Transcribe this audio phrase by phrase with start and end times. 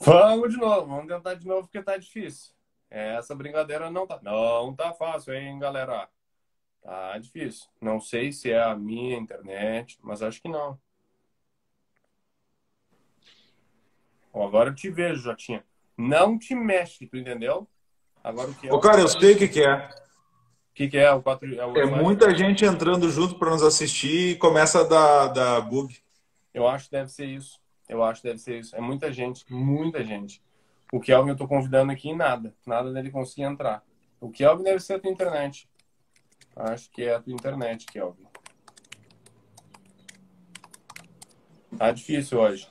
[0.00, 2.52] Vamos de novo, vamos tentar de novo porque tá difícil.
[2.90, 6.08] Essa brincadeira não tá, não tá fácil, hein, galera?
[6.82, 7.66] Tá difícil.
[7.80, 10.78] Não sei se é a minha internet, mas acho que não.
[14.34, 15.64] agora eu te vejo, Jotinha.
[15.96, 17.68] Não te mexe, tu entendeu?
[18.22, 18.72] Agora o que é?
[18.72, 19.76] Ô, cara, eu sei o que, que é.
[19.76, 21.10] O que, que é?
[21.12, 24.84] O 4, é, o é muita gente entrando junto para nos assistir e começa a
[24.84, 25.96] dar, dar bug.
[26.52, 27.60] Eu acho que deve ser isso.
[27.88, 28.74] Eu acho que deve ser isso.
[28.74, 30.42] É muita gente, muita gente.
[30.92, 32.54] O Kelvin eu tô convidando aqui nada.
[32.66, 33.82] Nada dele conseguir entrar.
[34.20, 35.68] O Kelvin deve ser a tua internet.
[36.56, 38.24] Acho que é a tua internet, Kelvin.
[41.76, 42.68] Tá difícil hoje.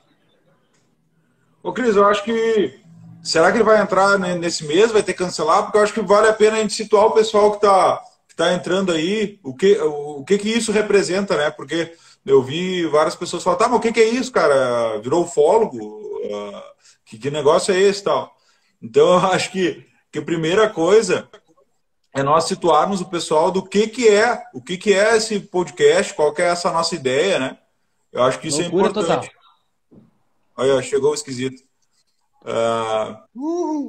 [1.62, 2.82] Ô, Cris, eu acho que.
[3.22, 4.92] Será que ele vai entrar nesse mês?
[4.92, 5.64] Vai ter que cancelar?
[5.64, 8.36] Porque eu acho que vale a pena a gente situar o pessoal que está que
[8.36, 9.40] tá entrando aí.
[9.44, 11.52] O que, o que, que isso representa, né?
[11.52, 15.00] Porque eu vi várias pessoas falar, tá, mas o que, que é isso, cara?
[15.00, 15.78] Virou ufólogo?
[15.78, 16.64] Uh,
[17.06, 18.34] que, que negócio é esse tal?
[18.82, 21.30] Então, eu acho que, que a primeira coisa
[22.14, 26.14] é nós situarmos o pessoal do que, que é, o que, que é esse podcast,
[26.14, 27.58] qual que é essa nossa ideia, né?
[28.12, 29.30] Eu acho que isso é Loucura é importante.
[29.30, 30.04] Total.
[30.56, 31.64] Olha, chegou o esquisito.
[32.44, 33.88] Uh...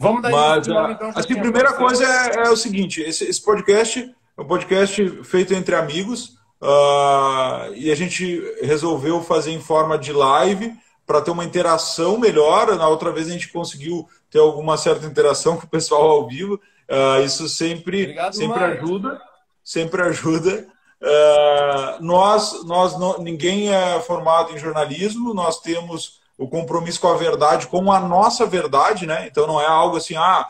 [0.00, 3.42] Vamos dar Mas, nome, então, assim, a primeira coisa é, é, o seguinte: esse, esse
[3.42, 6.37] podcast é um podcast feito entre amigos.
[6.60, 10.74] Uh, e a gente resolveu fazer em forma de live
[11.06, 12.76] para ter uma interação melhor.
[12.76, 16.60] Na outra vez a gente conseguiu ter alguma certa interação com o pessoal ao vivo.
[16.88, 19.20] Uh, isso sempre, Obrigado, sempre ajuda,
[19.62, 20.66] sempre ajuda.
[21.00, 25.32] Uh, nós, nós não, ninguém é formado em jornalismo.
[25.32, 29.26] Nós temos o compromisso com a verdade, com a nossa verdade, né?
[29.26, 30.48] Então não é algo assim, ah,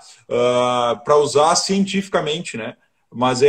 [1.03, 2.77] para usar cientificamente, né?
[3.11, 3.49] Mas é,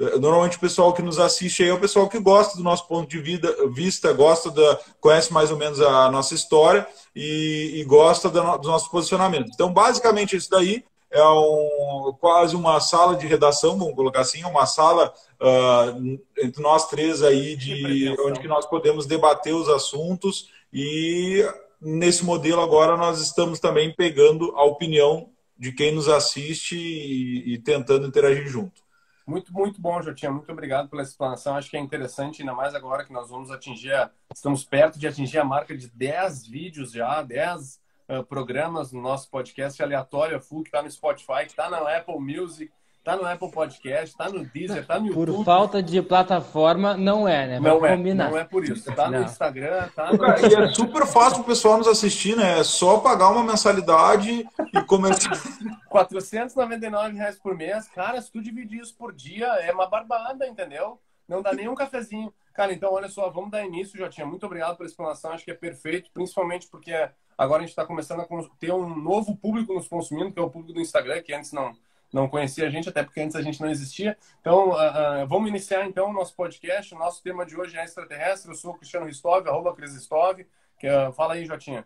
[0.00, 2.88] é, normalmente o pessoal que nos assiste aí é o pessoal que gosta do nosso
[2.88, 7.84] ponto de vida, vista, gosta da, conhece mais ou menos a nossa história e, e
[7.84, 9.50] gosta do, do nosso posicionamento.
[9.52, 10.82] Então, basicamente, isso daí
[11.14, 16.88] é um, quase uma sala de redação, vamos colocar assim, uma sala uh, entre nós
[16.88, 21.46] três aí de onde que nós podemos debater os assuntos e
[21.80, 25.28] nesse modelo agora nós estamos também pegando a opinião
[25.64, 28.82] de quem nos assiste e, e, tentando interagir junto.
[29.26, 30.30] Muito, muito bom, Jotinha.
[30.30, 31.56] Muito obrigado pela explanação.
[31.56, 35.08] Acho que é interessante, ainda mais agora que nós vamos atingir, a, estamos perto de
[35.08, 37.80] atingir a marca de 10 vídeos já, 10
[38.10, 42.20] uh, programas no nosso podcast aleatório, full, que está no Spotify, que está na Apple
[42.20, 42.70] Music,
[43.04, 45.36] Tá no Apple Podcast, tá no Deezer, tá no YouTube.
[45.36, 47.60] Por falta de plataforma, não é, né?
[47.60, 48.30] Não é, combinar.
[48.30, 48.90] não é por isso.
[48.94, 50.24] Tá no Instagram, tá no...
[50.24, 52.60] E é super fácil o pessoal nos assistir, né?
[52.60, 55.30] É só pagar uma mensalidade e começar...
[55.86, 57.86] 499 reais por mês.
[57.88, 60.98] Cara, se tu dividir isso por dia, é uma barbada, entendeu?
[61.28, 62.32] Não dá nem um cafezinho.
[62.54, 64.26] Cara, então olha só, vamos dar início, Jotinha.
[64.26, 66.92] Muito obrigado pela explanação, acho que é perfeito, principalmente porque
[67.36, 68.26] agora a gente está começando a
[68.58, 71.76] ter um novo público nos consumindo, que é o público do Instagram, que antes não
[72.14, 74.16] não conhecia a gente, até porque antes a gente não existia.
[74.40, 76.94] Então, uh, uh, vamos iniciar então o nosso podcast.
[76.94, 78.52] O nosso tema de hoje é extraterrestre.
[78.52, 80.46] Eu sou o Cristiano Ristov, arroba Cris Ristov.
[80.78, 81.84] Que, uh, fala aí, Jotinha.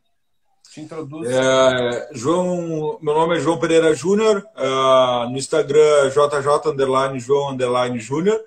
[0.70, 1.30] Te introduz.
[1.30, 4.46] É, João, meu nome é João Pereira Júnior.
[5.30, 8.38] no Instagram, JJ underline João underline Júnior.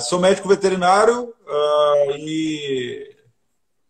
[0.00, 1.34] sou médico veterinário
[2.16, 3.14] e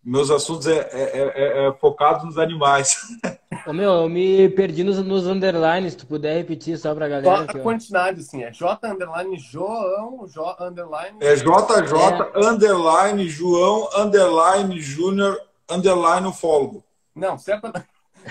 [0.02, 2.96] meus assuntos é, é, é, é focado nos animais.
[3.68, 7.44] Ô, meu, eu me perdi nos, nos underlines, se tu puder repetir só pra galera.
[7.44, 11.18] Só a quantidade, assim, é J underline João, J underline...
[11.20, 11.52] É JJ
[12.34, 12.46] é.
[12.46, 15.38] underline João underline Júnior
[15.70, 16.82] underline ufólogo.
[17.14, 17.86] Não, certamente,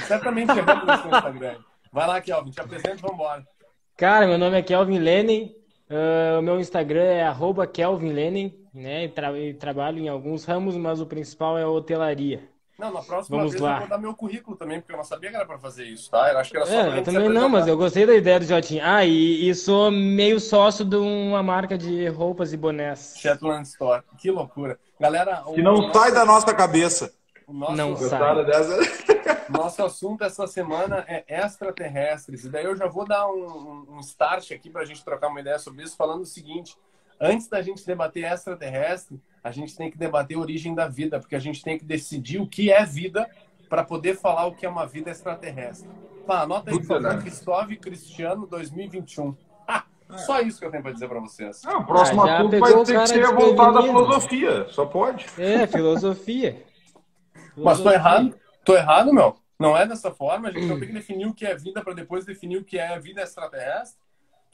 [0.08, 1.58] certamente erramos no Instagram.
[1.94, 3.48] Vai lá, Kelvin, te apresento e vambora.
[3.96, 5.56] Cara, meu nome é Kelvin Lenin,
[5.88, 10.76] uh, o meu Instagram é arroba Kelvin Lenin, né, e, tra trabalho em alguns ramos,
[10.76, 12.57] mas o principal é a hotelaria.
[12.78, 13.74] Não, na próxima Vamos vez lá.
[13.74, 16.12] eu vou dar meu currículo também, porque eu não sabia que era para fazer isso,
[16.12, 16.32] tá?
[16.32, 18.46] Eu acho que era só é, eu também não, mas eu gostei da ideia do
[18.46, 18.84] Jotinho.
[18.86, 23.16] Ah, e, e, sou meio sócio de uma marca de roupas e bonés.
[23.18, 24.04] Shetland Store.
[24.20, 24.80] Que loucura.
[25.00, 25.44] Galera...
[25.56, 26.00] Que não nosso...
[26.00, 27.12] sai da nossa cabeça.
[27.48, 27.76] Nosso...
[27.76, 28.46] Não sai.
[28.46, 29.08] Dessa...
[29.50, 32.44] Nosso assunto essa semana é extraterrestres.
[32.44, 35.40] E daí eu já vou dar um, um start aqui para a gente trocar uma
[35.40, 36.78] ideia sobre isso, falando o seguinte
[37.20, 41.36] antes da gente debater extraterrestre, a gente tem que debater a origem da vida, porque
[41.36, 43.30] a gente tem que decidir o que é vida
[43.70, 45.90] para poder falar o que é uma vida extraterrestre.
[46.26, 49.36] Tá, anota aí, Cristóvão Cristiano 2021.
[49.66, 49.86] Ah,
[50.18, 51.64] só isso que eu tenho para dizer para vocês.
[51.64, 55.26] Não, o próximo ah, assunto vai ter que ser voltado à filosofia, só pode.
[55.38, 56.66] É, filosofia.
[57.56, 58.36] Mas tô errado?
[58.66, 59.38] Tô errado, meu?
[59.58, 60.50] Não é dessa forma?
[60.50, 62.78] A gente não tem que definir o que é vida para depois definir o que
[62.78, 64.00] é vida extraterrestre?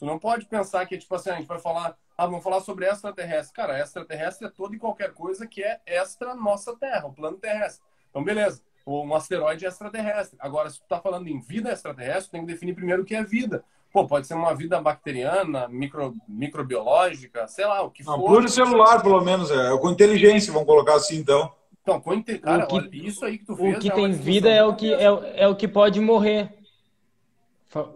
[0.04, 2.86] Tu não pode pensar que, tipo assim, a gente vai falar, ah, vamos falar sobre
[2.86, 3.56] extraterrestre.
[3.56, 7.82] Cara, extraterrestre é toda e qualquer coisa que é extra nossa Terra, o plano terrestre.
[8.10, 8.62] Então, beleza.
[8.86, 10.38] um asteroide extraterrestre.
[10.42, 13.24] Agora, se tu tá falando em vida extraterrestre, tem que definir primeiro o que é
[13.24, 13.64] vida.
[13.94, 18.28] Pô, pode ser uma vida bacteriana, micro, microbiológica, sei lá, o que Não, for.
[18.28, 19.78] Pluricelular, pelo menos, é.
[19.78, 21.50] Com inteligência, vamos colocar assim, então.
[21.82, 22.40] Então, com inte...
[22.40, 23.78] cara, que, olha, isso aí que tu fez...
[23.78, 26.52] O que é tem vida é o que, é, é o que pode morrer.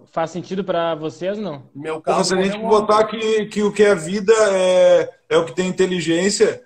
[0.08, 1.70] Faz sentido para vocês, não?
[1.76, 5.46] Meu caso, se a gente botar que, que o que é vida é, é o
[5.46, 6.66] que tem inteligência,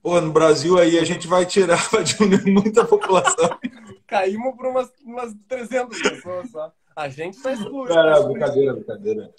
[0.00, 3.58] pô, no Brasil aí a gente vai tirar, vai diminuir muita população.
[4.06, 6.72] Caímos por umas, umas 300 pessoas só.
[6.94, 7.98] A gente tá excluído.
[7.98, 9.34] É, brincadeira, brincadeira.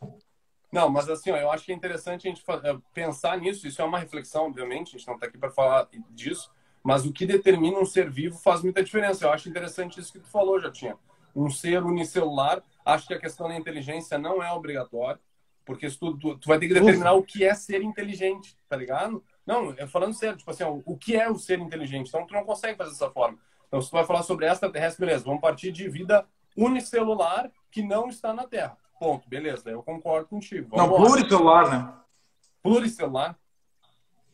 [0.72, 3.66] Não, mas assim, ó, eu acho que é interessante a gente eh, pensar nisso.
[3.66, 6.52] Isso é uma reflexão, obviamente, a gente não está aqui para falar disso,
[6.84, 9.24] mas o que determina um ser vivo faz muita diferença.
[9.24, 10.98] Eu acho interessante isso que tu falou, já tinha.
[11.34, 15.20] Um ser unicelular Acho que a questão da inteligência não é obrigatória,
[15.66, 17.22] porque tu, tu, tu vai ter que determinar Ufa.
[17.22, 19.24] o que é ser inteligente, tá ligado?
[19.46, 22.10] Não, eu falando sério, tipo assim, ó, o que é o ser inteligente?
[22.10, 23.40] Então tu não consegue fazer dessa forma.
[23.68, 28.08] Então se tu vai falar sobre extraterrestre, beleza, vamos partir de vida unicelular que não
[28.08, 28.78] está na Terra.
[29.00, 30.70] Ponto, beleza, eu concordo contigo.
[30.70, 31.94] Vamos não, pluricelular, né?
[32.62, 33.38] Pluricelular?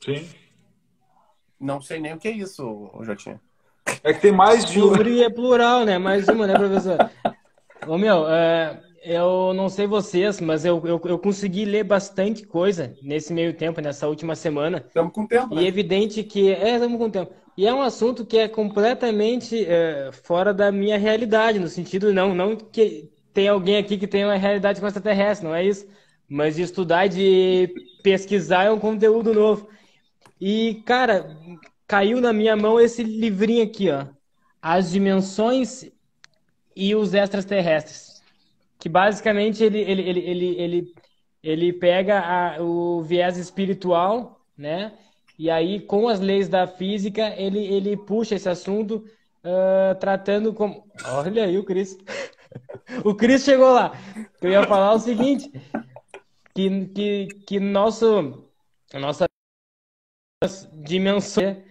[0.04, 0.30] Sim.
[1.60, 3.40] Não sei nem o que é isso, Jotinha.
[4.04, 4.98] É que tem mais de uma.
[4.98, 5.98] é plural, né?
[5.98, 6.98] Mais uma, né, professor?
[7.88, 12.96] Ô, meu, é, eu não sei vocês, mas eu, eu, eu, consegui ler bastante coisa
[13.02, 14.84] nesse meio tempo, nessa última semana.
[14.88, 15.64] Estamos com tempo, né?
[15.64, 16.52] E evidente que...
[16.54, 17.34] É, estamos com tempo.
[17.58, 22.34] E é um assunto que é completamente é, fora da minha realidade, no sentido não,
[22.34, 25.88] não que tem alguém aqui que tem uma realidade com extraterrestre, não é isso.
[26.30, 27.74] Mas de estudar, de
[28.04, 29.68] pesquisar é um conteúdo novo.
[30.40, 31.38] E, cara,
[31.88, 34.06] caiu na minha mão esse livrinho aqui, ó.
[34.62, 35.92] As dimensões
[36.76, 38.22] e os extraterrestres,
[38.80, 40.94] que basicamente ele, ele, ele, ele, ele,
[41.44, 44.94] ele pega a, o viés espiritual, né?
[45.38, 49.04] E aí, com as leis da física, ele, ele puxa esse assunto
[49.44, 50.88] uh, tratando como.
[51.06, 51.98] Olha aí o Cris.
[53.04, 53.92] o Cris chegou lá.
[54.42, 55.52] Eu ia falar o seguinte:
[56.54, 58.48] que, que, que nosso,
[58.94, 59.26] nossa
[60.74, 61.64] dimensão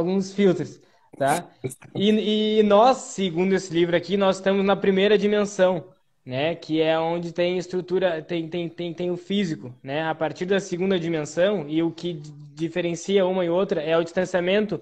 [0.00, 0.80] alguns filtros.
[1.16, 1.50] Tá?
[1.94, 5.84] E, e nós, segundo esse livro aqui, nós estamos na primeira dimensão,
[6.24, 6.54] né?
[6.54, 10.08] Que é onde tem estrutura, tem, tem, tem, tem o físico, né?
[10.08, 12.14] A partir da segunda dimensão, e o que
[12.54, 14.80] diferencia uma e outra é o distanciamento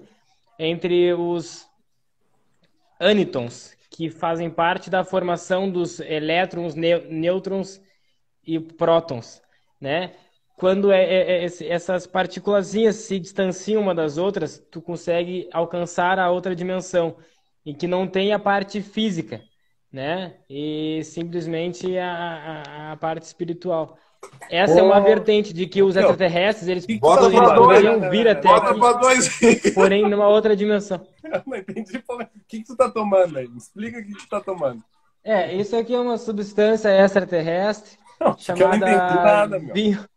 [0.57, 1.67] entre os
[2.99, 7.81] ânitons, que fazem parte da formação dos elétrons, nêutrons
[8.45, 9.41] e prótons,
[9.79, 10.13] né?
[10.59, 16.29] Quando é, é, é, essas partículas se distanciam uma das outras, tu consegue alcançar a
[16.29, 17.15] outra dimensão,
[17.65, 19.41] em que não tem a parte física,
[19.89, 20.35] né?
[20.49, 23.97] E simplesmente a, a, a parte espiritual.
[24.49, 24.79] Essa oh.
[24.79, 30.27] é uma vertente de que os extraterrestres, eles, eles poderiam vir até aqui, porém numa
[30.27, 31.07] outra dimensão.
[31.23, 32.03] Eu não entendi.
[32.09, 32.17] O
[32.49, 33.49] que, que tu tá tomando aí?
[33.55, 34.83] explica o que, que tu tá tomando.
[35.23, 39.73] É, isso aqui é uma substância extraterrestre não, chamada não entendi nada, meu.
[39.73, 40.09] Bio...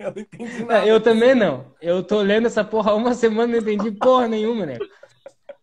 [0.04, 0.86] Eu não entendi nada.
[0.86, 1.66] É, eu também não.
[1.80, 4.78] Eu tô lendo essa porra há uma semana e não entendi porra nenhuma, né?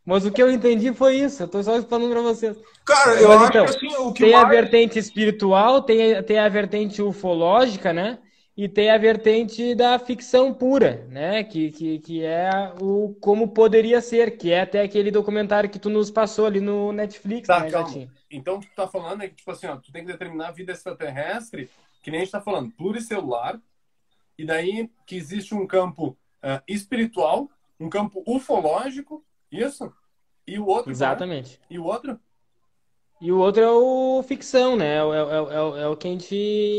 [0.06, 1.44] Mas o que eu entendi foi isso.
[1.44, 2.56] Eu tô só falando pra vocês.
[2.86, 4.46] Cara, eu Mas, acho então, que assim, o que Tem mais...
[4.46, 8.20] a vertente espiritual, tem, tem a vertente ufológica, né?
[8.56, 11.44] E tem a vertente da ficção pura, né?
[11.44, 15.90] Que, que, que é o como poderia ser, que é até aquele documentário que tu
[15.90, 18.08] nos passou ali no Netflix, tá, né, calma.
[18.32, 20.48] Então, o que tu tá falando é que, tipo assim, ó, tu tem que determinar
[20.48, 21.70] a vida extraterrestre,
[22.02, 23.60] que nem a gente tá falando, pluricelular,
[24.38, 29.92] e daí que existe um campo uh, espiritual, um campo ufológico, isso?
[30.46, 30.92] E o outro?
[30.92, 31.60] Exatamente.
[31.70, 32.20] E o outro?
[33.20, 34.96] E o outro é o ficção, né?
[34.96, 36.36] É, é, é, é, o que a gente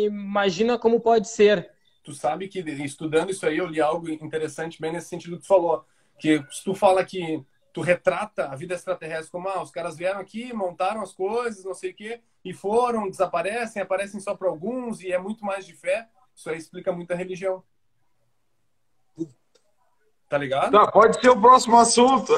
[0.07, 1.71] imagina como pode ser.
[2.05, 5.49] Tu sabe que estudando isso aí eu li algo interessante bem nesse sentido que tu
[5.49, 5.85] falou.
[6.19, 10.21] Que se tu fala que tu retrata a vida extraterrestre como ah, os caras vieram
[10.21, 15.01] aqui, montaram as coisas, não sei o quê, e foram, desaparecem, aparecem só para alguns,
[15.01, 16.09] e é muito mais de fé.
[16.39, 17.65] Isso aí explica muita religião.
[20.29, 20.71] Tá ligado?
[20.71, 22.33] Tá, pode ser o próximo assunto.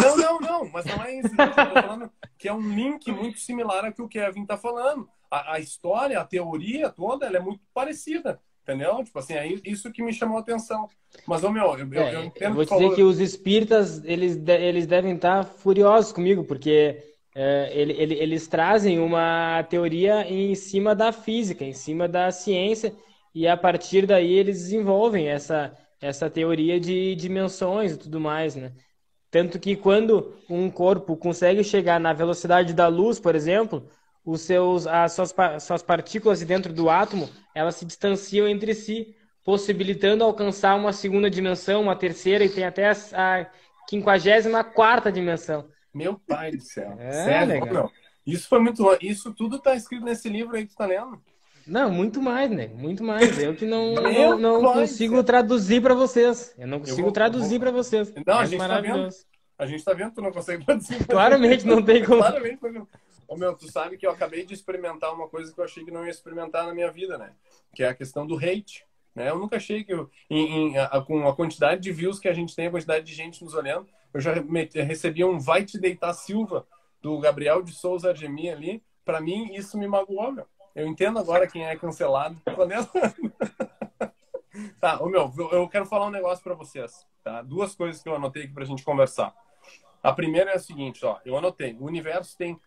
[0.00, 1.28] Não, não, não, mas não é isso.
[1.28, 5.06] Eu tô falando que é um link muito similar ao que o Kevin tá falando.
[5.30, 8.40] A, a história, a teoria toda, ela é muito parecida.
[8.62, 9.04] Entendeu?
[9.04, 10.88] Tipo assim, é isso que me chamou a atenção.
[11.26, 12.50] Mas, ô meu, eu, é, eu entendo.
[12.50, 12.94] Eu vou dizer falou...
[12.94, 17.04] que os espíritas, eles, eles devem estar furiosos comigo, porque
[17.34, 22.94] é, ele, ele, eles trazem uma teoria em cima da física, em cima da ciência,
[23.34, 28.72] e a partir daí eles desenvolvem essa, essa teoria de dimensões e tudo mais, né?
[29.30, 33.88] Tanto que quando um corpo consegue chegar na velocidade da luz, por exemplo,
[34.24, 40.22] os seus, as suas, suas partículas dentro do átomo, elas se distanciam entre si, possibilitando
[40.22, 43.46] alcançar uma segunda dimensão, uma terceira, e tem até a, a
[43.88, 45.66] 54 dimensão.
[45.94, 46.94] Meu pai do céu.
[46.98, 47.90] É, Sério, legal.
[48.26, 48.96] Isso foi muito.
[49.00, 51.20] Isso tudo tá escrito nesse livro aí que tu tá lendo?
[51.66, 52.68] Não, muito mais, né?
[52.68, 53.38] Muito mais.
[53.38, 56.54] Eu que não, não, não consigo traduzir para vocês.
[56.58, 58.12] Eu não consigo eu traduzir para vocês.
[58.26, 59.18] Não, é a gente maravilhoso.
[59.18, 59.32] Tá vendo.
[59.58, 61.04] A gente tá vendo que tu não consegue traduzir.
[61.06, 62.20] Claramente não tem como.
[62.20, 62.88] Claramente não.
[63.28, 65.90] Ô, meu, tu sabe que eu acabei de experimentar uma coisa que eu achei que
[65.90, 67.32] não ia experimentar na minha vida, né?
[67.74, 68.84] Que é a questão do hate.
[69.14, 69.30] Né?
[69.30, 72.32] Eu nunca achei que, eu, em, em, a, com a quantidade de views que a
[72.32, 74.34] gente tem, a quantidade de gente nos olhando, eu já
[74.74, 76.66] recebi um Vai Te Deitar Silva
[77.00, 78.82] do Gabriel de Souza Argemi ali.
[79.04, 80.46] Para mim, isso me magoou, meu.
[80.74, 82.40] Eu entendo agora quem é cancelado.
[84.80, 87.42] tá, ô meu, eu quero falar um negócio para vocês, tá?
[87.42, 89.34] Duas coisas que eu anotei aqui pra gente conversar.
[90.02, 91.76] A primeira é a seguinte, ó, eu anotei.
[91.78, 92.58] O universo tem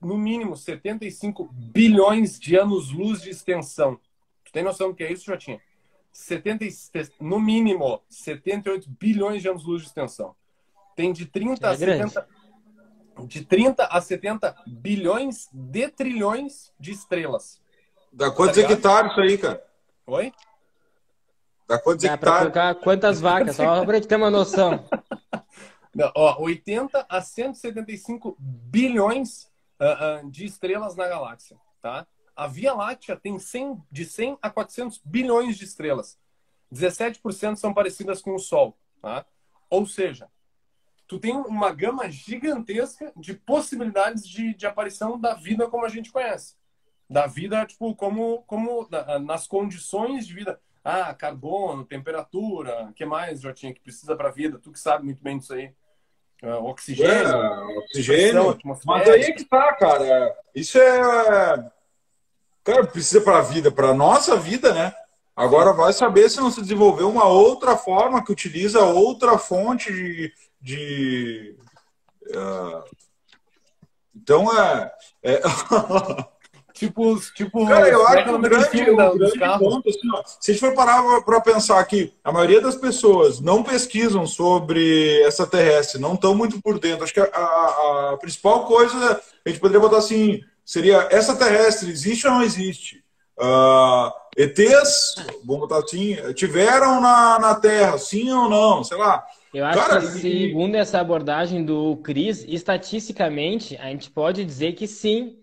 [0.00, 3.98] no mínimo 75 bilhões de anos-luz de extensão.
[4.44, 5.60] Tu tem noção do que é isso, Jotinha?
[6.12, 6.64] 70,
[7.20, 10.34] no mínimo 78 bilhões de anos-luz de extensão.
[10.94, 12.28] Tem de 30 é a 70
[13.26, 17.60] de 30 a 70 bilhões de trilhões de estrelas.
[18.12, 19.64] Dá quantos tá hectares isso aí, cara?
[20.06, 20.32] Oi?
[21.66, 22.38] Dá quantos Dá hectares?
[22.38, 24.84] colocar quantas vacas, só pra gente ter uma noção.
[25.94, 32.06] Não, ó, 80 a 175 bilhões uh, uh, de estrelas na galáxia, tá?
[32.36, 36.16] A Via Láctea tem 100, de 100 a 400 bilhões de estrelas.
[36.72, 39.26] 17% são parecidas com o Sol, tá?
[39.68, 40.28] Ou seja,
[41.08, 46.12] tu tem uma gama gigantesca de possibilidades de, de aparição da vida como a gente
[46.12, 46.54] conhece.
[47.08, 48.86] Da vida, tipo, como, como
[49.24, 50.60] nas condições de vida.
[50.84, 54.58] Ah, carbono, temperatura, que mais, Jotinha, que precisa para a vida?
[54.58, 55.72] Tu que sabe muito bem disso aí.
[56.42, 57.12] Uh, oxigênio.
[57.12, 58.58] É, oxigênio.
[58.84, 60.36] Mas aí é que tá, cara.
[60.54, 61.70] Isso é.
[62.62, 64.94] Cara, precisa para a vida, para nossa vida, né?
[65.34, 70.32] Agora vai saber se não se desenvolveu uma outra forma que utiliza outra fonte de,
[70.60, 71.56] de
[72.30, 72.84] uh,
[74.14, 75.40] então é, é...
[76.74, 80.54] tipo tipo cara eu acho que o grande, o grande ponto assim, ó, se a
[80.54, 86.00] gente for parar para pensar que a maioria das pessoas não pesquisam sobre essa terrestre
[86.00, 87.04] não estão muito por dentro.
[87.04, 91.90] Acho que a, a, a principal coisa a gente poderia botar assim seria essa terrestre
[91.90, 93.02] existe ou não existe?
[93.40, 99.24] Uh, ETs, vamos botar assim, tiveram na, na Terra, sim ou não, sei lá.
[99.52, 100.78] Eu acho Cara, que, segundo e...
[100.78, 105.38] essa abordagem do Cris, estatisticamente, a gente pode dizer que sim,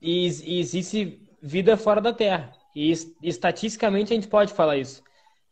[0.00, 2.52] existe vida fora da Terra.
[2.74, 5.02] E estatisticamente a gente pode falar isso,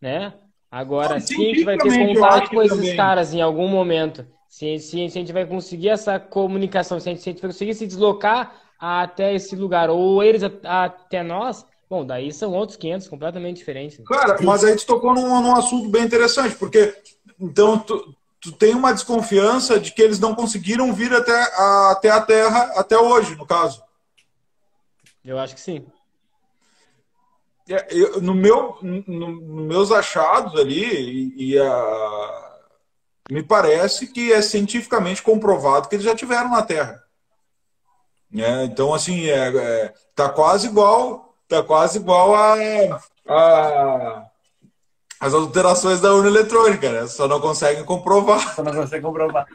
[0.00, 0.34] né?
[0.70, 2.96] Agora, se a gente vai ter contato com esses também.
[2.96, 7.12] caras em algum momento, se, se, se, a gente vai conseguir essa comunicação, se a
[7.12, 11.64] gente, se a gente vai conseguir se deslocar até esse lugar, ou eles até nós,
[11.94, 14.04] Bom, daí são outros 500 completamente diferentes.
[14.04, 16.92] Cara, mas aí tu tocou num, num assunto bem interessante, porque
[17.38, 22.10] então tu, tu tem uma desconfiança de que eles não conseguiram vir até a, até
[22.10, 23.80] a Terra até hoje, no caso.
[25.24, 25.86] Eu acho que sim.
[27.68, 32.58] É, eu, no meu, no, no, meus achados ali, e, e a,
[33.30, 37.04] me parece que é cientificamente comprovado que eles já tiveram na Terra.
[38.36, 42.54] É, então, assim, é, é, tá quase igual Tá quase igual a,
[43.28, 44.24] a
[45.24, 47.06] as alterações da urna eletrônica, né?
[47.06, 48.54] Só não conseguem comprovar.
[48.54, 49.46] Só não conseguem comprovar.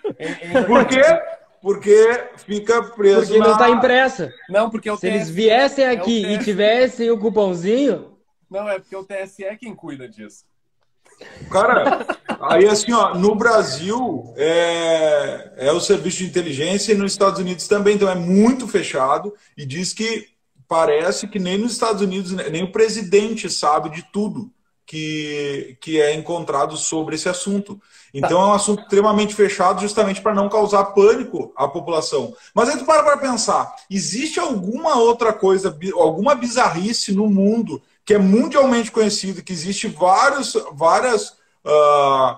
[0.65, 1.03] Por quê?
[1.61, 3.27] Porque fica preso.
[3.27, 3.45] Porque na...
[3.45, 4.33] não está impressa.
[4.49, 8.17] Não, porque o Se TSE, eles viessem é aqui é e tivessem o cupomzinho.
[8.49, 10.43] Não, é porque o TSE é quem cuida disso.
[11.51, 12.05] Cara,
[12.41, 17.67] aí assim, ó, no Brasil é, é o serviço de inteligência e nos Estados Unidos
[17.67, 20.29] também, então é muito fechado e diz que
[20.69, 24.51] parece que nem nos Estados Unidos, nem o presidente sabe de tudo
[24.85, 27.81] que, que é encontrado sobre esse assunto.
[28.13, 28.35] Então tá.
[28.35, 32.35] é um assunto extremamente fechado, justamente para não causar pânico à população.
[32.53, 38.13] Mas aí tu para para pensar: existe alguma outra coisa, alguma bizarrice no mundo que
[38.13, 41.29] é mundialmente conhecido, que existe vários, várias
[41.63, 42.35] uh,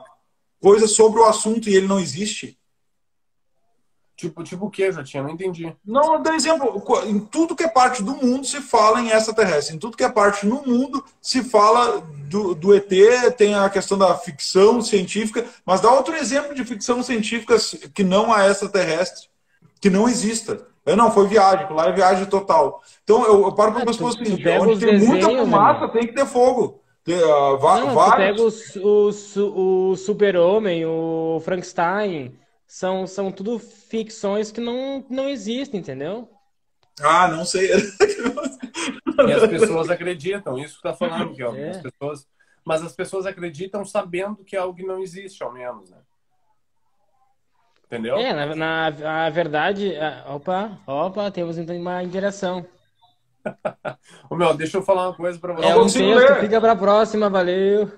[0.59, 2.57] coisas sobre o assunto e ele não existe?
[4.21, 5.23] Tipo, tipo o que, Jotinha?
[5.23, 5.75] Não entendi.
[5.83, 6.83] Não, dá exemplo.
[7.07, 9.75] Em tudo que é parte do mundo se fala em extraterrestre.
[9.75, 12.87] Em tudo que é parte no mundo se fala do, do ET,
[13.35, 17.55] tem a questão da ficção científica, mas dá outro exemplo de ficção científica
[17.95, 19.27] que não a extraterrestre,
[19.81, 20.67] que não exista.
[20.85, 22.83] Eu, não, foi viagem, lá é viagem total.
[23.03, 26.13] Então eu, eu paro para ah, o seguinte: onde tem desenhos, muita fumaça, tem que
[26.13, 26.79] ter fogo.
[27.03, 28.75] Tem, uh, não, vários...
[28.75, 32.39] pega o, o, o Super-Homem, o Frankenstein
[32.71, 36.29] são, são tudo ficções que não, não existem, entendeu?
[37.01, 37.69] Ah, não sei.
[39.27, 41.71] e as pessoas acreditam, isso que tá falando, que ó, é.
[41.71, 42.27] as pessoas,
[42.63, 45.97] mas as pessoas acreditam sabendo que é algo não existe, ao menos, né?
[47.87, 48.15] Entendeu?
[48.15, 49.93] É, na, na, na verdade,
[50.27, 52.65] opa, opa, temos então uma direção.
[54.31, 55.67] Ô, meu, deixa eu falar uma coisa pra você.
[55.67, 56.39] É um texto, ler.
[56.39, 57.91] fica pra próxima, valeu.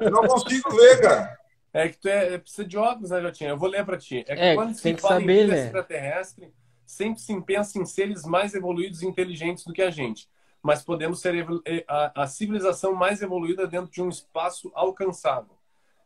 [0.00, 1.43] Eu não consigo ver, cara.
[1.74, 3.50] É que tu é, é, precisa de óculos, né, Jotinha?
[3.50, 4.24] Eu vou ler pra ti.
[4.28, 5.64] É que é, quando se fala saber, em vida né?
[5.64, 6.54] extraterrestre,
[6.86, 10.28] sempre se pensa em seres mais evoluídos e inteligentes do que a gente.
[10.62, 11.44] Mas podemos ser
[11.88, 15.56] a, a civilização mais evoluída dentro de um espaço alcançável.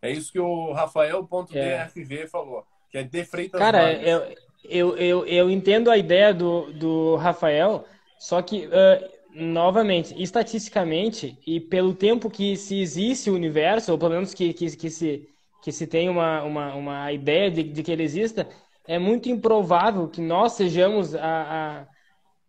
[0.00, 2.26] É isso que o Rafael.dfv é.
[2.26, 4.34] falou, que é de Freitas Cara, eu,
[4.64, 7.84] eu, eu, eu entendo a ideia do, do Rafael,
[8.18, 14.14] só que, uh, novamente, estatisticamente, e pelo tempo que se existe o universo, ou pelo
[14.14, 15.28] menos que, que, que, se,
[15.62, 18.48] que se tem uma, uma, uma ideia de, de que ele exista,
[18.86, 21.86] é muito improvável que nós sejamos a, a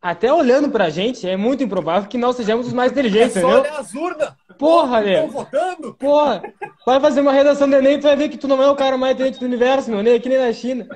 [0.01, 3.49] até olhando pra gente, é muito improvável que nós sejamos os mais inteligentes, é só
[3.49, 3.71] entendeu?
[3.71, 4.33] Olhar as urnas.
[4.57, 5.03] Porra.
[5.03, 5.93] Estão votando?
[5.95, 6.41] Porra.
[6.85, 8.75] Vai fazer uma redação do Enem e tu vai ver que tu não é o
[8.75, 10.01] cara mais inteligente do universo, meu.
[10.01, 10.87] Nem aqui nem na China.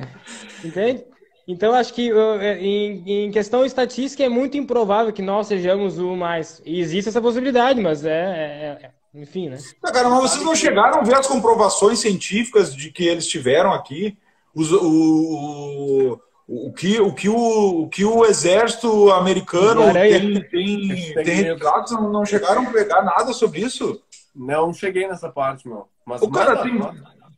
[0.64, 1.04] Entende?
[1.46, 6.16] Então, acho que é, em, em, questão estatística é muito improvável que nós sejamos o
[6.16, 6.62] mais.
[6.66, 9.58] E existe essa possibilidade, mas é, é, é enfim, né?
[9.84, 13.72] Não, cara, mas vocês não chegaram a ver as comprovações científicas de que eles tiveram
[13.72, 14.18] aqui?
[14.56, 21.14] Os, o, o, o, que, o, que o, o que o exército americano tem, tem,
[21.24, 24.02] tem retratos, não chegaram a pegar nada sobre isso?
[24.36, 25.88] Não cheguei nessa parte, meu.
[26.06, 26.80] Mas o cara tem,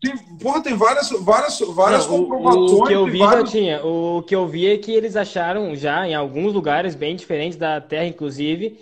[0.02, 2.72] tem, porra, tem várias, várias, várias não, comprovações.
[2.72, 3.52] O, o, que eu vi vários...
[3.52, 3.86] já tinha.
[3.86, 7.82] O que eu vi é que eles acharam já, em alguns lugares bem diferentes da
[7.82, 8.80] Terra, inclusive,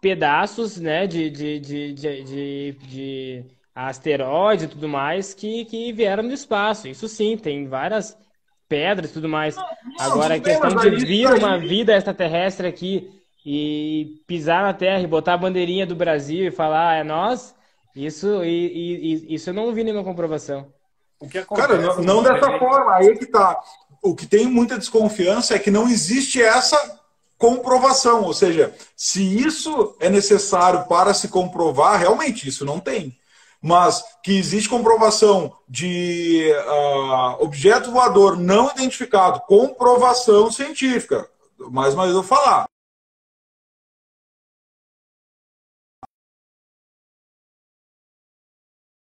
[0.00, 6.26] pedaços né, de, de, de, de, de, de asteroides e tudo mais que, que vieram
[6.26, 6.88] do espaço.
[6.88, 8.16] Isso sim, tem várias
[8.68, 9.56] pedras e tudo mais.
[9.56, 9.66] Não,
[9.98, 13.10] Agora, a questão de vir uma vida extraterrestre aqui
[13.44, 17.54] e pisar na Terra e botar a bandeirinha do Brasil e falar, ah, é nós,
[17.94, 20.72] isso, e, e, isso eu não vi nenhuma comprovação.
[21.54, 23.60] Cara, não, não dessa forma, aí que tá.
[24.02, 26.99] O que tem muita desconfiança é que não existe essa
[27.40, 33.18] comprovação, ou seja, se isso é necessário para se comprovar, realmente isso não tem.
[33.62, 41.28] Mas que existe comprovação de uh, objeto voador não identificado, comprovação científica.
[41.70, 42.66] Mais uma vez eu vou falar.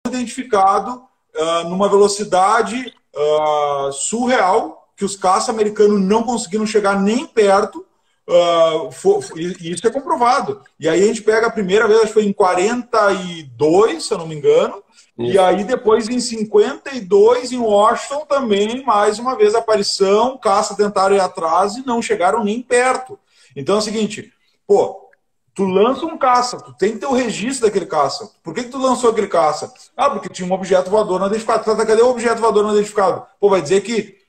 [0.08, 7.86] Identificado uh, numa velocidade uh, surreal que os caças americanos não conseguiram chegar nem perto
[8.32, 10.62] Uh, for, for, e isso é comprovado.
[10.80, 14.18] E aí a gente pega a primeira vez, acho que foi em 42, se eu
[14.18, 14.82] não me engano,
[15.20, 15.34] isso.
[15.34, 21.20] e aí depois em 52, em Washington, também, mais uma vez, aparição, caça tentaram ir
[21.20, 23.20] atrás e não chegaram nem perto.
[23.54, 24.32] Então é o seguinte,
[24.66, 25.10] pô,
[25.54, 28.32] tu lança um caça, tu tem que ter o registro daquele caça.
[28.42, 29.74] Por que, que tu lançou aquele caça?
[29.98, 31.66] Ah, porque tinha um objeto voador não identificado.
[31.66, 33.26] Tá, tá, cadê o objeto voador não identificado?
[33.40, 34.21] Pô, vai dizer que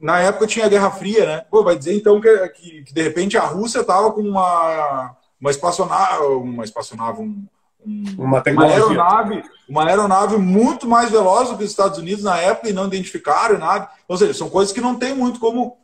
[0.00, 1.44] na época tinha a Guerra Fria, né?
[1.50, 5.50] Pô, vai dizer então que, que, que de repente a Rússia estava com uma, uma
[5.50, 7.46] espaçonave, uma espaçonave, um,
[7.84, 12.38] um, uma, uma, aeronave, uma aeronave muito mais veloz do que os Estados Unidos na
[12.38, 13.88] época e não identificaram nada.
[14.06, 15.76] Ou seja, são coisas que não tem muito como,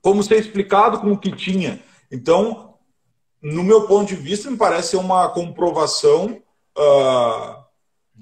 [0.00, 1.80] como ser explicado com o que tinha.
[2.10, 2.74] Então,
[3.42, 6.40] no meu ponto de vista, me parece uma comprovação
[6.78, 7.61] uh,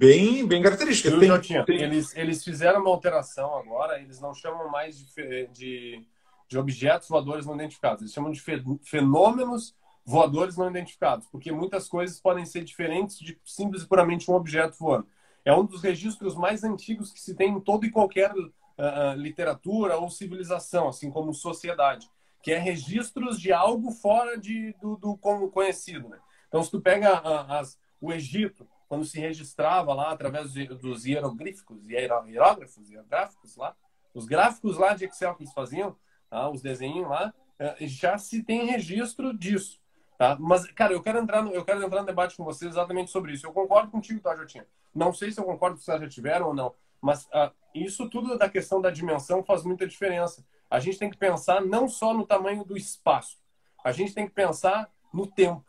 [0.01, 1.11] bem, bem característica.
[1.19, 1.83] Tem, tem...
[1.83, 6.07] Eles, eles fizeram uma alteração agora, eles não chamam mais de, de,
[6.49, 8.43] de objetos voadores não identificados, eles chamam de
[8.83, 14.35] fenômenos voadores não identificados, porque muitas coisas podem ser diferentes de simples e puramente um
[14.35, 15.07] objeto voando.
[15.45, 19.99] É um dos registros mais antigos que se tem em toda e qualquer uh, literatura
[19.99, 22.11] ou civilização, assim como sociedade,
[22.43, 26.09] que é registros de algo fora de, do, do conhecido.
[26.09, 26.19] Né?
[26.49, 31.88] Então, se tu pega uh, as, o Egito, quando se registrava lá através dos hieroglíficos,
[31.88, 33.76] hierógrafos, hierográficos lá,
[34.12, 35.96] os gráficos lá de Excel que eles faziam,
[36.29, 36.50] tá?
[36.50, 39.81] os desenhos lá, é, já se tem registro disso.
[40.18, 40.37] Tá?
[40.40, 43.33] Mas, cara, eu quero entrar no, eu quero entrar no debate com vocês exatamente sobre
[43.33, 43.46] isso.
[43.46, 44.66] Eu concordo contigo, tá, Jotinha?
[44.92, 48.37] Não sei se eu concordo que vocês já tiveram ou não, mas uh, isso tudo
[48.37, 50.44] da questão da dimensão faz muita diferença.
[50.68, 53.38] A gente tem que pensar não só no tamanho do espaço,
[53.85, 55.64] a gente tem que pensar no tempo.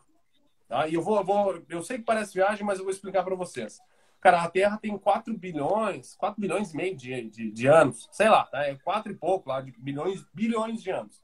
[0.72, 0.88] Tá?
[0.88, 3.34] E eu vou, eu vou, eu sei que parece viagem, mas eu vou explicar para
[3.34, 3.78] vocês.
[4.18, 8.30] Cara, a Terra tem 4 bilhões, 4 bilhões e meio de, de, de, anos, sei
[8.30, 8.64] lá, tá?
[8.64, 11.20] É 4 e pouco lá, de bilhões, bilhões de anos.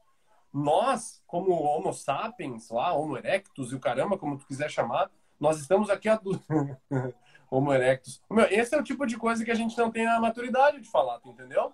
[0.53, 5.09] Nós, como Homo sapiens, lá, Homo erectus e o caramba, como tu quiser chamar,
[5.39, 6.21] nós estamos aqui a
[7.49, 8.21] Homo erectus.
[8.29, 10.91] Meu, esse é o tipo de coisa que a gente não tem a maturidade de
[10.91, 11.73] falar, entendeu?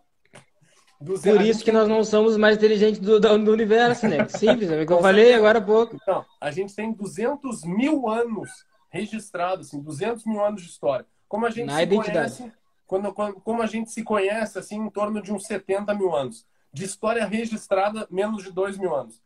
[0.98, 4.28] Por isso que nós não somos mais inteligentes do, do, universo, né?
[4.30, 5.98] Simples, é o que eu falei agora há pouco.
[6.02, 8.50] Então, a gente tem 200 mil anos
[8.90, 11.06] registrados, assim, 200 mil anos de história.
[11.28, 12.38] Como a gente Na se identidade.
[12.38, 12.54] conhece
[12.88, 16.46] quando, quando, como a gente se conhece, assim, em torno de uns 70 mil anos.
[16.72, 19.22] De história registrada, menos de 2 mil anos.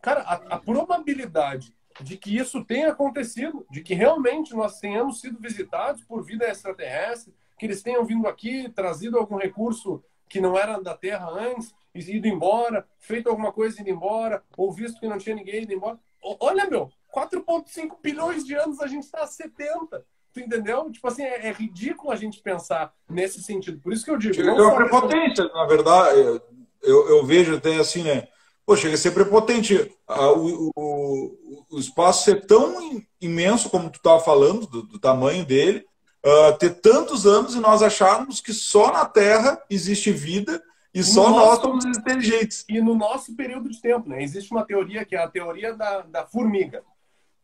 [0.00, 5.38] Cara, a, a probabilidade de que isso tenha acontecido, de que realmente nós tenhamos sido
[5.38, 10.80] visitados por vida extraterrestre, que eles tenham vindo aqui, trazido algum recurso que não era
[10.80, 15.18] da Terra antes, ido embora, feito alguma coisa e ido embora, ou visto que não
[15.18, 15.98] tinha ninguém ido embora.
[16.22, 20.06] Olha, meu, 4,5 bilhões de anos a gente está a 70.
[20.32, 20.88] Tu entendeu?
[20.92, 23.80] Tipo assim, é, é, ridículo a gente pensar nesse sentido.
[23.80, 24.34] Por isso que eu digo.
[24.34, 26.40] Chega uma prepotência, na verdade.
[26.80, 28.28] Eu, eu vejo até assim, né?
[28.64, 29.92] Pô, chega a ser prepotente.
[30.06, 35.84] O, o, o espaço ser tão imenso, como tu estava falando, do, do, tamanho dele,
[36.24, 41.04] uh, ter tantos anos e nós acharmos que só na Terra existe vida e no
[41.04, 42.64] só nosso, nós somos inteligentes.
[42.68, 44.22] E no nosso período de tempo, né?
[44.22, 46.82] Existe uma teoria que é a teoria da, da formiga.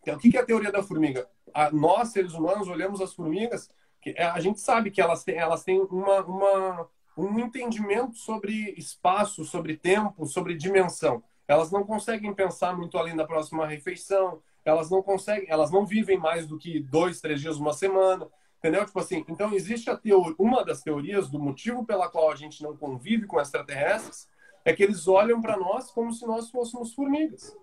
[0.03, 1.29] Então, o que é a teoria da formiga?
[1.55, 3.69] A, nós, seres humanos, olhamos as formigas,
[4.01, 8.75] que é, a gente sabe que elas têm, elas têm uma, uma, um entendimento sobre
[8.77, 11.23] espaço, sobre tempo, sobre dimensão.
[11.47, 16.19] Elas não conseguem pensar muito além da próxima refeição, elas não conseguem, elas não vivem
[16.19, 18.29] mais do que dois, três dias, uma semana,
[18.67, 18.85] entendeu?
[18.85, 22.63] Tipo assim, então existe a teoria, uma das teorias do motivo pela qual a gente
[22.63, 24.29] não convive com extraterrestres
[24.65, 27.57] é que eles olham para nós como se nós fôssemos formigas.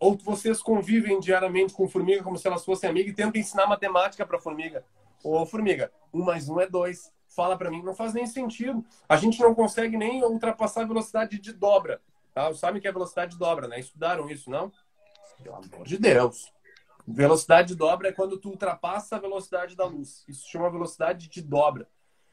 [0.00, 4.26] Ou vocês convivem diariamente com formiga como se elas fossem amigas e tentam ensinar matemática
[4.26, 4.84] para formiga.
[5.22, 7.12] Ô, formiga, um mais um é dois.
[7.28, 8.84] Fala para mim, não faz nem sentido.
[9.08, 12.00] A gente não consegue nem ultrapassar a velocidade de dobra.
[12.34, 12.52] Tá?
[12.54, 13.78] Sabem que é velocidade de dobra, né?
[13.78, 14.72] Estudaram isso, não?
[15.40, 16.52] Pelo amor de Deus.
[17.12, 20.24] Velocidade de dobra é quando tu ultrapassa a velocidade da luz.
[20.28, 21.88] Isso chama velocidade de dobra.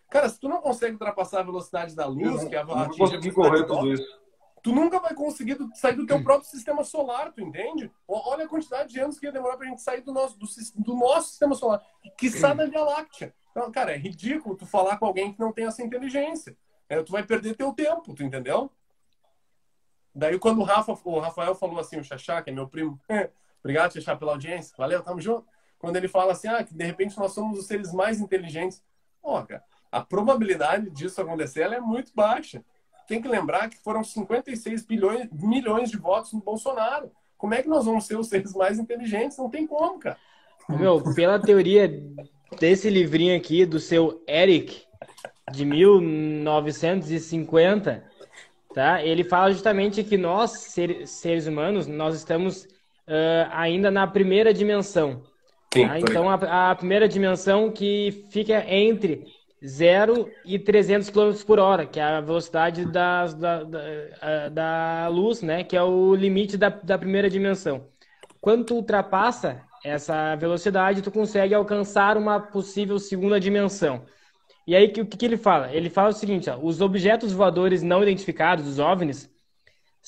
[0.10, 3.32] Cara, se tu não consegue ultrapassar a velocidade da luz, não, que é a, consegui
[3.32, 4.28] correr tudo isso
[4.68, 7.90] tu nunca vai conseguir sair do teu próprio sistema solar, tu entende?
[8.06, 10.46] Olha a quantidade de anos que ia demorar pra gente sair do nosso, do,
[10.84, 11.82] do nosso sistema solar.
[12.18, 13.34] Que sai da Via Láctea.
[13.52, 16.58] Então, cara, é ridículo tu falar com alguém que não tem essa inteligência.
[16.90, 18.70] É, tu vai perder teu tempo, tu entendeu?
[20.14, 23.00] Daí quando o, Rafa, o Rafael falou assim, o Xaxá, que é meu primo,
[23.68, 25.46] obrigado, Xaxá, pela audiência, valeu, tamo junto.
[25.78, 28.84] Quando ele fala assim, ah, que de repente nós somos os seres mais inteligentes.
[29.22, 32.64] Ó, cara, a probabilidade disso acontecer é muito baixa
[33.08, 37.10] tem que lembrar que foram 56 bilhões, milhões de votos no Bolsonaro.
[37.38, 39.38] Como é que nós vamos ser os seres mais inteligentes?
[39.38, 40.18] Não tem como, cara.
[40.70, 41.90] Meu, pela teoria
[42.60, 44.84] desse livrinho aqui do seu Eric,
[45.54, 48.04] de 1950,
[48.74, 49.02] tá?
[49.02, 50.76] Ele fala justamente que nós,
[51.06, 52.68] seres humanos, nós estamos
[53.08, 55.24] uh, ainda na primeira dimensão.
[55.74, 56.00] Sim, tá?
[56.00, 59.26] Então, a, a, primeira dimensão que fica entre
[59.66, 65.42] 0 e 300 km por hora, que é a velocidade das, da, da, da, luz,
[65.42, 65.64] né?
[65.64, 67.86] Que é o limite da, da primeira dimensão.
[68.40, 74.06] Quando tu ultrapassa essa velocidade, tu consegue alcançar uma possível segunda dimensão.
[74.66, 75.74] E aí, o que, que ele fala?
[75.74, 79.30] Ele fala o seguinte, ó, os objetos voadores não identificados, os OVNIs,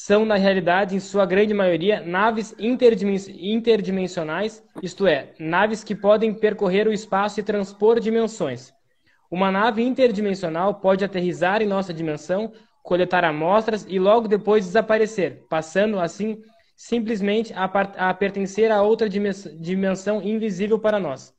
[0.02, 6.88] são, na realidade, em sua grande maioria, naves interdimensionais, isto é, naves que podem percorrer
[6.88, 8.74] o espaço e transpor dimensões.
[9.30, 16.00] Uma nave interdimensional pode aterrizar em nossa dimensão, coletar amostras e logo depois desaparecer, passando
[16.00, 16.42] assim
[16.78, 21.34] simplesmente a, a pertencer a outra dimensão invisível para nós.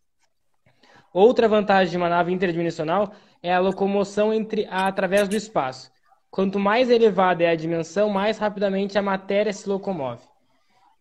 [1.15, 3.11] Outra vantagem de uma nave interdimensional
[3.43, 5.91] é a locomoção entre através do espaço.
[6.31, 10.23] Quanto mais elevada é a dimensão, mais rapidamente a matéria se locomove.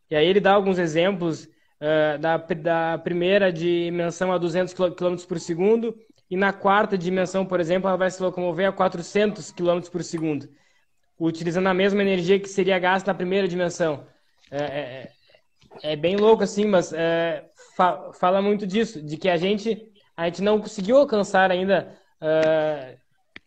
[0.10, 5.39] E aí ele dá alguns exemplos uh, da, da primeira dimensão a 200 km por
[5.39, 5.96] segundo,
[6.30, 10.50] e na quarta dimensão, por exemplo, ela vai se locomover a 400 km por segundo,
[11.20, 14.06] utilizando a mesma energia que seria gasta na primeira dimensão.
[14.52, 15.12] É, é,
[15.84, 20.26] é bem louco assim, mas é, fa fala muito disso, de que a gente, a
[20.26, 22.99] gente não conseguiu alcançar ainda uh,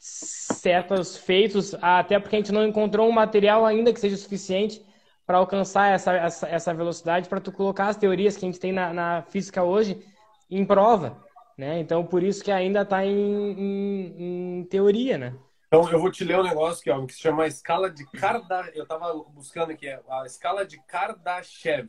[0.05, 4.85] certos feitos, até porque a gente não encontrou um material ainda que seja suficiente
[5.25, 8.73] para alcançar essa, essa, essa velocidade, para tu colocar as teorias que a gente tem
[8.73, 10.05] na, na física hoje
[10.51, 11.25] em prova.
[11.57, 11.79] Né?
[11.79, 15.38] Então, por isso que ainda está em, em, em, teoria, né?
[15.69, 18.77] Então, eu vou te ler um negócio que, ó, que se chama escala de Kardashev.
[18.77, 21.88] Eu estava buscando aqui, a escala de Kardashev.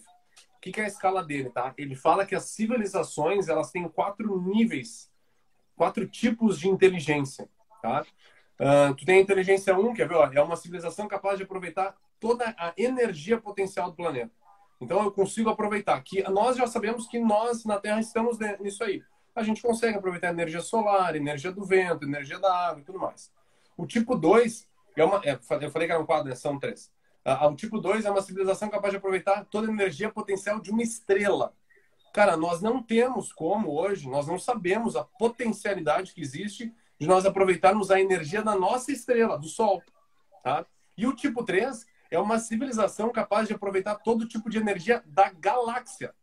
[0.55, 1.73] O que, que é a escala dele, tá?
[1.77, 5.11] Ele fala que as civilizações, elas têm quatro níveis,
[5.75, 7.49] quatro tipos de inteligência,
[7.83, 8.05] tá?
[8.59, 10.15] Uh, tu tem a inteligência 1, quer ver?
[10.15, 14.31] Ó, é uma civilização capaz de aproveitar toda a energia potencial do planeta.
[14.81, 16.01] Então, eu consigo aproveitar.
[16.01, 19.03] que Nós já sabemos que nós, na Terra, estamos nisso aí
[19.35, 22.99] a gente consegue aproveitar a energia solar, energia do vento, energia da água e tudo
[22.99, 23.31] mais.
[23.75, 25.21] O tipo 2 é uma.
[25.23, 26.35] É, eu falei que era um quadro, né?
[26.35, 26.91] são três.
[27.25, 30.71] Ah, o tipo 2 é uma civilização capaz de aproveitar toda a energia potencial de
[30.71, 31.53] uma estrela.
[32.13, 36.71] Cara, nós não temos como hoje, nós não sabemos a potencialidade que existe
[37.03, 39.83] de nós aproveitarmos a energia da nossa estrela, do Sol.
[40.41, 40.65] Tá?
[40.97, 45.29] E o tipo 3 é uma civilização capaz de aproveitar todo tipo de energia da
[45.29, 46.13] galáxia.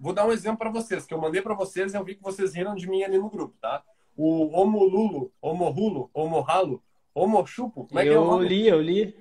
[0.00, 2.22] Vou dar um exemplo para vocês, que eu mandei para vocês e eu vi que
[2.22, 3.84] vocês riram de mim ali no grupo, tá?
[4.16, 6.82] O Homolulo, Homorulo, Homohalo,
[7.14, 8.48] Homochupo, como é que eu é o nome?
[8.48, 9.16] li, eu li.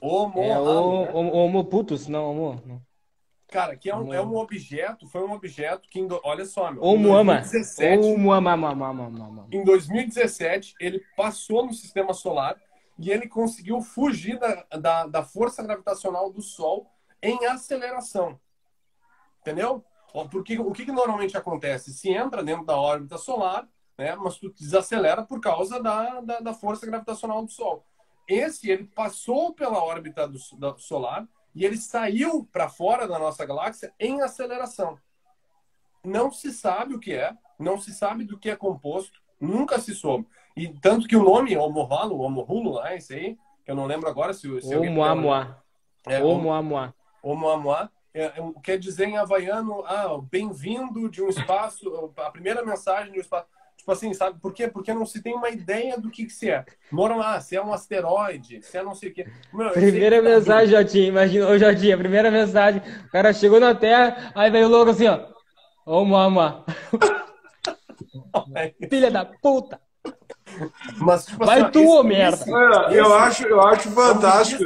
[0.00, 1.10] Homo, é o, né?
[1.12, 2.62] homo putus, não, homo.
[2.64, 2.82] Não.
[3.52, 6.82] Cara, que é um, é um objeto, foi um objeto que, olha só, meu.
[6.82, 7.34] Oumuama.
[7.34, 9.46] Em 2017, Oumuama.
[9.52, 12.58] em 2017, ele passou no sistema solar
[12.98, 16.90] e ele conseguiu fugir da, da, da força gravitacional do Sol
[17.22, 18.40] em aceleração.
[19.42, 19.84] Entendeu?
[20.30, 21.92] Porque o que, que normalmente acontece?
[21.92, 26.54] Se entra dentro da órbita solar, né, mas tu desacelera por causa da, da, da
[26.54, 27.84] força gravitacional do Sol.
[28.26, 33.44] Esse, ele passou pela órbita do, do solar e ele saiu para fora da nossa
[33.44, 34.98] galáxia em aceleração.
[36.04, 39.94] Não se sabe o que é, não se sabe do que é composto, nunca se
[39.94, 40.26] soube.
[40.56, 44.32] E tanto que o nome Omohalo, Omohulo, lá, esse aí, que eu não lembro agora
[44.32, 45.62] se, se Oumuamua.
[46.06, 46.94] É, Oumuamua.
[47.22, 47.90] Oumuamua.
[48.14, 53.18] É, é, quer dizer em havaiano, ah, bem-vindo de um espaço, a primeira mensagem de
[53.18, 53.46] um espaço.
[53.82, 54.38] Tipo assim, sabe?
[54.38, 54.68] Por quê?
[54.68, 56.64] Porque não se tem uma ideia do que, que se é.
[56.88, 59.26] Moram lá, se é um asteroide, se é não sei o quê.
[59.52, 63.74] Meu, primeira tá mensagem, Jotinho, imagina, ô Jotinho, a primeira mensagem, o cara chegou na
[63.74, 65.18] Terra, aí veio logo assim, ó.
[65.84, 66.64] Ô, mama.
[68.88, 69.80] Filha da puta.
[70.98, 72.36] Mas, tipo, Vai assim, tu, esse, merda!
[72.36, 74.64] esse, eu, acho, eu acho fantástico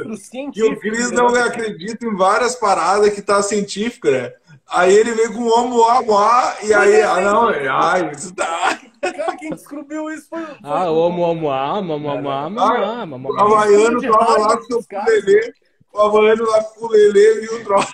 [0.53, 1.41] que o Cris não né?
[1.41, 4.31] acredita em várias paradas que tá científico, né?
[4.69, 8.77] Aí ele veio com o homo amoá e aí, ah não, ai, isso tá.
[9.13, 10.45] Cara, quem descobriu isso foi.
[10.45, 15.53] foi ah, homo amoá, mamamá, mamamá, O Havaiano tava lá com o Lelê,
[15.93, 17.93] o Havaiano lá com o Lelê viu o troço.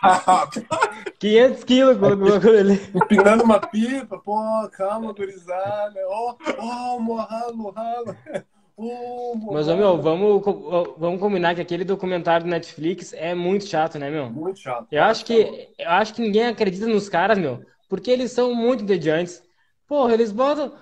[1.19, 2.79] 500 quilos com o Lelê.
[2.95, 5.99] Empinando uma pipa, pô, calma, gurizada.
[6.07, 8.15] Ó, ó, morralo, ralo.
[9.51, 10.43] Mas, ó, meu, vamos,
[10.97, 14.29] vamos combinar que aquele documentário do Netflix é muito chato, né, meu?
[14.31, 14.87] Muito chato.
[14.91, 18.83] Eu acho que, eu acho que ninguém acredita nos caras, meu, porque eles são muito
[18.83, 19.43] entediantes.
[19.87, 20.73] Porra, eles botam.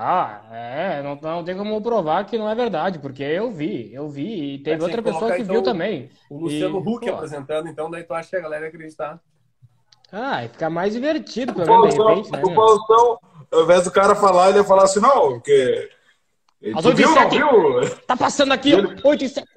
[0.00, 4.08] Ah, é, não, não tem como provar que não é verdade, porque eu vi, eu
[4.08, 6.08] vi, e teve outra pessoa que então, viu também.
[6.30, 9.20] O Luciano e, Huck pô, apresentando, então daí tu acha que a galera ia acreditar.
[10.12, 12.42] Ah, e fica mais divertido, pelo menos, de repente, né?
[12.44, 13.18] O Faustão,
[13.50, 15.90] ao invés do cara falar, ele ia falar assim, não, porque
[16.76, 17.36] as 8 viu, 7.
[17.36, 17.96] Viu?
[18.06, 19.00] Tá passando aqui, Ele...
[19.02, 19.48] 8 e 7.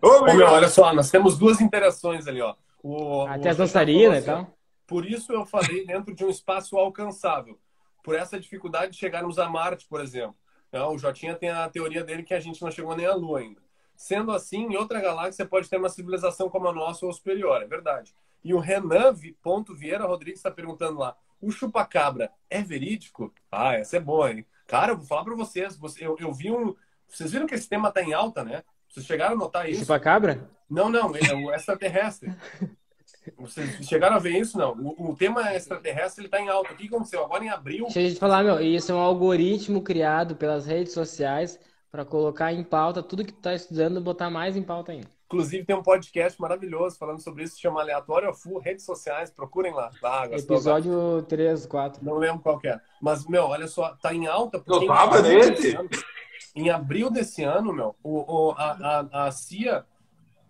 [0.00, 2.54] Ô, meu, olha só, nós temos duas interações ali, ó.
[2.84, 4.46] O, Até as dançarinas e tal.
[4.86, 7.58] Por isso eu falei dentro de um espaço alcançável.
[8.08, 10.34] Por essa dificuldade de chegarmos a Marte, por exemplo.
[10.72, 13.40] Não, o Jotinha tem a teoria dele que a gente não chegou nem à Lua
[13.40, 13.60] ainda.
[13.94, 17.66] Sendo assim, em outra galáxia pode ter uma civilização como a nossa ou superior, é
[17.66, 18.14] verdade.
[18.42, 23.30] E o Renan Ponto Vieira Rodrigues está perguntando lá: o chupacabra é verídico?
[23.52, 24.46] Ah, essa é boa, hein?
[24.66, 25.78] Cara, eu vou falar para vocês.
[26.00, 26.74] Eu, eu vi um.
[27.06, 28.64] Vocês viram que esse tema tá em alta, né?
[28.88, 29.80] Vocês chegaram a notar isso?
[29.80, 30.48] Chupacabra?
[30.70, 32.32] Não, não, é o extraterrestre.
[33.36, 34.56] Vocês chegaram a ver isso?
[34.56, 34.72] Não.
[34.72, 36.72] O, o tema extraterrestre ele tá em alta.
[36.72, 37.24] O que aconteceu?
[37.24, 37.84] Agora em abril.
[37.84, 38.60] Deixa eu te falar, meu.
[38.60, 41.58] Isso é um algoritmo criado pelas redes sociais
[41.90, 45.08] para colocar em pauta tudo que tu tá estudando e botar mais em pauta ainda.
[45.26, 49.90] Inclusive, tem um podcast maravilhoso falando sobre isso, chama Aleatório Full, redes sociais, procurem lá.
[50.00, 52.02] Tá, Episódio 3, 4.
[52.02, 52.80] Não lembro qual é.
[53.00, 54.62] Mas, meu, olha só, tá em alta.
[54.66, 55.76] Eu tava nesse?
[56.56, 59.84] Em abril desse ano, meu, o, o a, a, a CIA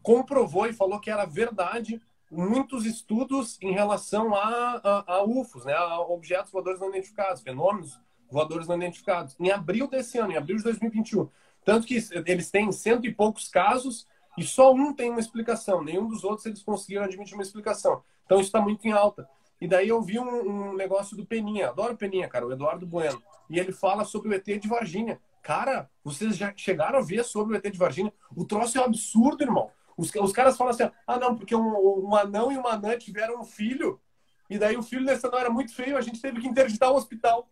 [0.00, 5.74] comprovou e falou que era verdade muitos estudos em relação a, a, a UFOs, né,
[5.74, 7.98] a objetos voadores não identificados, fenômenos
[8.30, 9.34] voadores não identificados.
[9.40, 11.28] Em abril desse ano, em abril de 2021.
[11.64, 16.06] Tanto que eles têm cento e poucos casos e só um tem uma explicação, nenhum
[16.06, 18.02] dos outros eles conseguiram admitir uma explicação.
[18.24, 19.28] Então isso está muito em alta.
[19.60, 23.20] E daí eu vi um, um, negócio do Peninha, adoro Peninha, cara, o Eduardo Bueno.
[23.50, 25.20] E ele fala sobre o ET de Varginha.
[25.42, 28.12] Cara, vocês já chegaram a ver sobre o ET de Varginha?
[28.36, 29.70] O troço é um absurdo, irmão.
[29.98, 33.40] Os, os caras falam assim: ah, não, porque um, um anão e uma anã tiveram
[33.40, 34.00] um filho.
[34.48, 36.96] E daí o filho desse anão era muito feio, a gente teve que interditar o
[36.96, 37.50] hospital.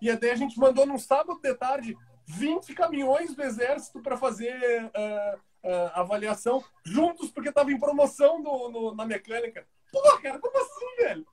[0.00, 1.96] E daí a gente mandou num sábado de tarde
[2.26, 8.70] 20 caminhões do exército para fazer uh, uh, avaliação juntos porque tava em promoção no,
[8.70, 9.66] no, na mecânica.
[9.90, 11.26] Pô, cara, como assim, velho?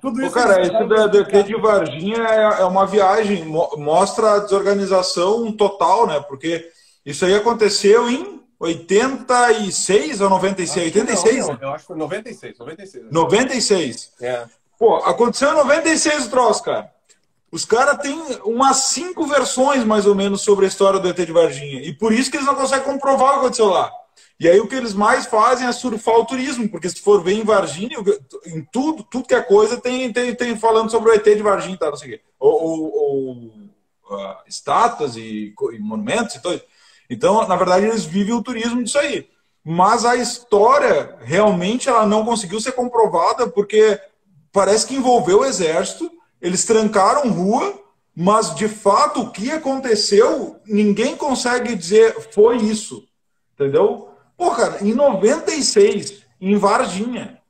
[0.00, 4.34] Tudo isso Pô, cara, isso da, do ET de Varginha é, é uma viagem, mostra
[4.34, 6.20] a desorganização total, né?
[6.20, 6.70] Porque
[7.04, 10.86] isso aí aconteceu em 86 ou 96?
[10.86, 11.38] Acho 86?
[11.38, 13.04] Não, não, eu acho que foi 96, 96.
[13.10, 14.12] 96.
[14.20, 14.44] É.
[14.78, 16.90] Pô, aconteceu em 96 o troço, cara.
[17.50, 21.32] Os caras têm umas cinco versões, mais ou menos, sobre a história do ET de
[21.32, 21.80] Varginha.
[21.82, 23.90] E por isso que eles não conseguem comprovar o que aconteceu lá.
[24.38, 27.32] E aí o que eles mais fazem é surfar o turismo, porque se for ver
[27.32, 27.96] em Varginha,
[28.46, 31.78] em tudo, tudo que é coisa, tem, tem, tem falando sobre o ET de Varginha,
[31.78, 31.88] tá?
[31.88, 32.20] Não sei o quê.
[32.38, 33.32] Ou, ou, ou
[34.10, 36.60] uh, estátuas e, e monumentos e tudo.
[37.08, 39.28] Então, na verdade, eles vivem o turismo disso aí.
[39.64, 44.00] Mas a história realmente ela não conseguiu ser comprovada porque
[44.52, 47.78] parece que envolveu o exército, eles trancaram rua,
[48.14, 53.06] mas de fato o que aconteceu, ninguém consegue dizer foi isso.
[53.54, 54.10] Entendeu?
[54.36, 57.42] Pô, cara, em 96, em Varginha,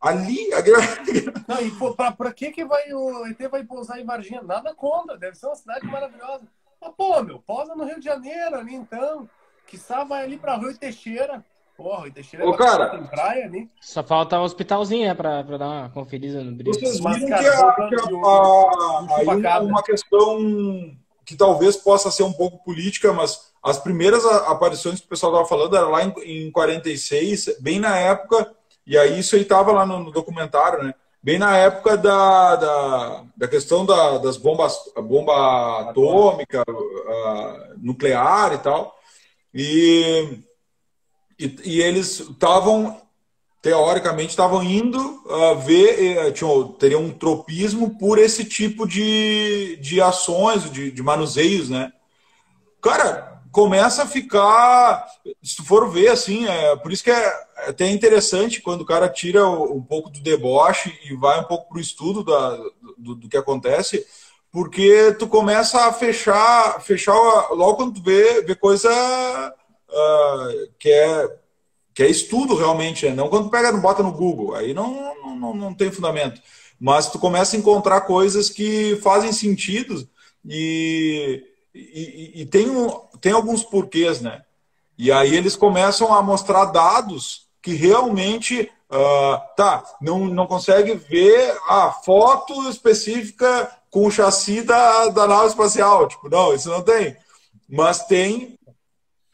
[0.00, 0.52] ali.
[0.52, 0.60] A...
[1.46, 1.72] Não, e
[2.16, 4.42] pra que, que vai, o ET vai pousar em Varginha?
[4.42, 6.46] Nada contra, deve ser uma cidade maravilhosa.
[6.82, 9.28] Mas, pô, meu, pousa no Rio de Janeiro ali então.
[9.66, 11.44] Quiçá vai ali pra Rio Teixeira.
[11.76, 13.70] Porra, Rio Teixeira Ô, cara, tem praia ali.
[13.80, 16.74] Só falta um hospitalzinho, né, pra, pra dar uma conferida no brilho.
[16.74, 22.32] Vocês viram que, a, que a, a, aí uma questão que talvez possa ser um
[22.32, 26.12] pouco política, mas as primeiras aparições que o pessoal estava falando era lá em,
[26.46, 28.52] em 46, bem na época,
[28.84, 30.94] e aí isso aí estava lá no, no, documentário, né?
[31.24, 36.64] Bem na época da, da, da questão da, das bombas, bomba atômica,
[37.78, 38.98] nuclear e tal.
[39.54, 40.38] E,
[41.38, 43.00] e, e eles estavam,
[43.60, 50.00] teoricamente, estavam indo uh, ver, uh, tinham, teriam um tropismo por esse tipo de, de
[50.00, 51.92] ações, de, de manuseios, né?
[52.80, 55.06] Cara, começa a ficar,
[55.42, 57.32] se tu for ver, assim, é, por isso que é
[57.68, 61.76] até interessante quando o cara tira um pouco do deboche e vai um pouco para
[61.76, 62.56] o estudo da,
[62.96, 64.06] do, do, que acontece,
[64.50, 67.14] porque tu começa a fechar, fechar
[67.50, 71.36] logo quando tu vê, vê coisa uh, que, é,
[71.94, 73.14] que é estudo realmente, né?
[73.14, 76.40] não quando pega e bota no Google, aí não, não, não tem fundamento.
[76.80, 80.08] Mas tu começa a encontrar coisas que fazem sentido
[80.44, 82.88] e e, e, tem, um,
[83.22, 84.42] tem alguns porquês, né?
[84.98, 91.56] E aí eles começam a mostrar dados que realmente uh, tá, não, não consegue ver
[91.68, 96.08] a foto específica com o chassi da, da nave espacial.
[96.08, 97.16] Tipo, não, isso não tem.
[97.68, 98.58] Mas tem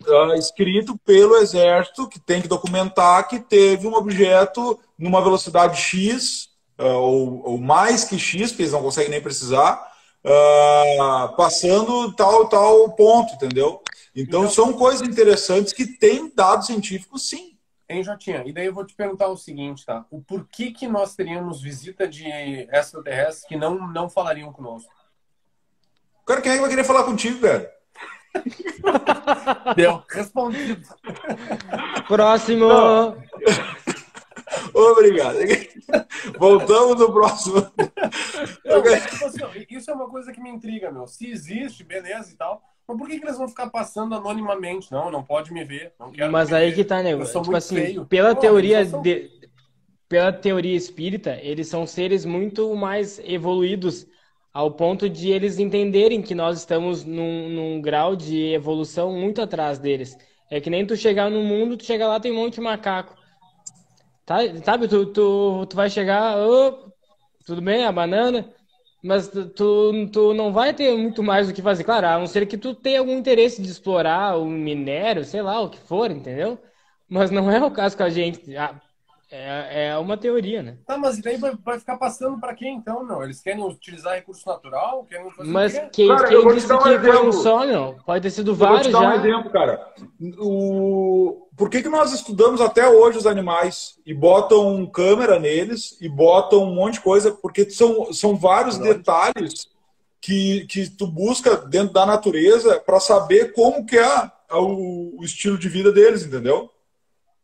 [0.07, 6.51] uh, escrito pelo exército que tem que documentar que teve um objeto numa velocidade X,
[6.79, 9.88] uh, ou, ou mais que X, que eles não conseguem nem precisar,
[10.25, 13.83] uh, passando tal tal ponto, entendeu?
[14.15, 17.57] Então, então, são coisas interessantes que têm dados científicos, sim.
[17.89, 18.43] Hein, Jotinha?
[18.45, 20.05] E daí eu vou te perguntar o seguinte, tá?
[20.11, 22.27] O porquê que nós teríamos visita de
[22.71, 24.93] extraterrestres que não, não falariam conosco?
[26.27, 27.73] Cara, quem é que vai querer falar contigo, cara?
[29.75, 30.87] Deu, respondido.
[32.07, 32.69] Próximo.
[34.79, 35.39] Obrigado.
[36.39, 37.57] Voltamos no próximo.
[38.65, 41.07] Não, tipo assim, isso é uma coisa que me intriga, meu.
[41.07, 42.63] Se existe, beleza e tal.
[42.87, 44.91] Mas por que, que eles vão ficar passando anonimamente?
[44.93, 45.93] Não, não pode me ver.
[45.99, 46.77] Não quero Mas aí ver.
[46.77, 47.25] que tá, nego.
[47.25, 48.07] Tipo assim, feio.
[48.07, 49.03] pela Pô, teoria são...
[49.03, 49.31] de...
[50.09, 54.07] pela teoria espírita, eles são seres muito mais evoluídos
[54.55, 59.79] ao ponto de eles entenderem que nós estamos num, num grau de evolução muito atrás
[59.79, 60.17] deles.
[60.51, 63.18] É que nem tu chegar no mundo, tu chega lá tem um monte de macaco.
[64.29, 66.93] Tá, sabe, tu, tu, tu vai chegar, oh,
[67.47, 68.55] tudo bem, a banana,
[69.03, 71.83] mas tu, tu não vai ter muito mais o que fazer.
[71.85, 75.61] Claro, a não ser que tu tenha algum interesse de explorar o minério, sei lá,
[75.63, 76.59] o que for, entendeu?
[77.09, 78.43] Mas não é o caso com a gente.
[79.31, 80.79] É, é uma teoria, né?
[80.87, 83.23] Tá, mas e daí vai, vai ficar passando para quem então, não?
[83.23, 85.05] Eles querem utilizar recurso natural?
[85.05, 87.13] Querem fazer mas quem, cara, quem disse um que exemplo.
[87.13, 87.95] foi um só, não?
[88.07, 88.93] Pode ter sido vários já.
[88.93, 89.17] vou te dar já.
[89.17, 89.93] um exemplo, cara.
[90.39, 91.49] O...
[91.55, 96.63] Por que, que nós estudamos até hoje os animais e botam câmera neles e botam
[96.63, 97.31] um monte de coisa?
[97.31, 99.69] Porque são, são vários detalhes
[100.23, 105.59] que, que tu busca dentro da natureza para saber como que é o, o estilo
[105.59, 106.71] de vida deles, entendeu?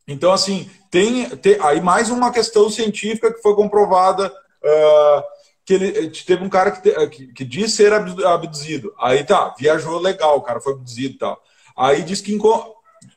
[0.07, 4.33] Então, assim, tem, tem, aí mais uma questão científica que foi comprovada.
[4.63, 5.35] Uh,
[5.67, 8.95] que ele teve um cara que, que, que, diz ser abduzido.
[9.01, 11.43] Aí tá, viajou legal, o cara foi abduzido tal.
[11.77, 12.39] Aí diz que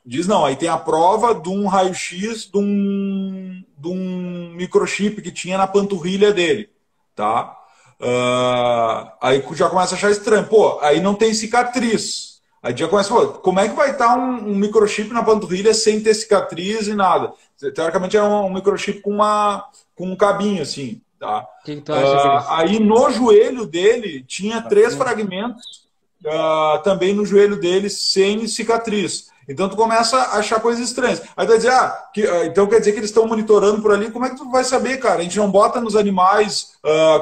[0.03, 5.29] diz não, aí tem a prova de um raio-x de um, de um microchip que
[5.29, 6.69] tinha na panturrilha dele,
[7.13, 7.55] tá?
[7.99, 10.47] Uh, aí já começa a achar estranho.
[10.47, 12.37] Pô, aí não tem cicatriz.
[12.61, 16.01] Aí já começa falar, como é que vai estar um, um, microchip na panturrilha sem
[16.01, 17.33] ter cicatriz e nada?
[17.73, 21.01] Teoricamente é um, um microchip com, uma, com um cabinho assim.
[21.19, 21.47] Tá?
[21.67, 25.87] Uh, aí no joelho dele tinha tá três fragmentos
[26.23, 29.29] uh, também no joelho dele sem cicatriz.
[29.49, 31.21] Então tu começa a achar coisas estranhas.
[31.35, 33.91] Aí tu vai dizer, ah, que, uh, então quer dizer que eles estão monitorando por
[33.91, 34.11] ali.
[34.11, 35.21] Como é que tu vai saber, cara?
[35.21, 36.77] A gente não bota nos animais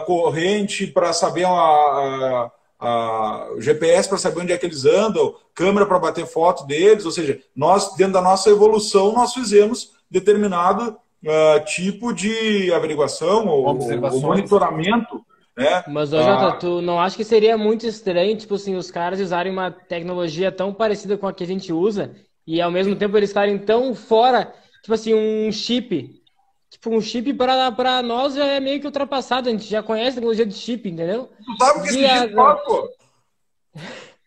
[0.06, 5.86] corrente para saber a, a, o GPS para saber onde é que eles andam, câmera
[5.86, 11.66] para bater foto deles, ou seja, nós, dentro da nossa evolução, nós fizemos determinado uh,
[11.66, 15.26] tipo de averiguação ou, ou, monitoramento
[15.58, 15.84] Né?
[15.88, 19.22] Mas, ô, Jota, ah, tu não acha que seria muito estranho, tipo assim, os caras
[19.22, 22.14] usarem uma tecnologia tão parecida com a que a gente usa
[22.46, 26.22] e ao mesmo tempo eles estarem tão fora, tipo assim, um chip.
[26.70, 30.16] Tipo, um chip para nós já é meio que ultrapassado, a gente já conhece a
[30.16, 31.30] tecnologia de chip, entendeu?
[31.46, 32.90] Tu sabe o que esse chip faz, pô?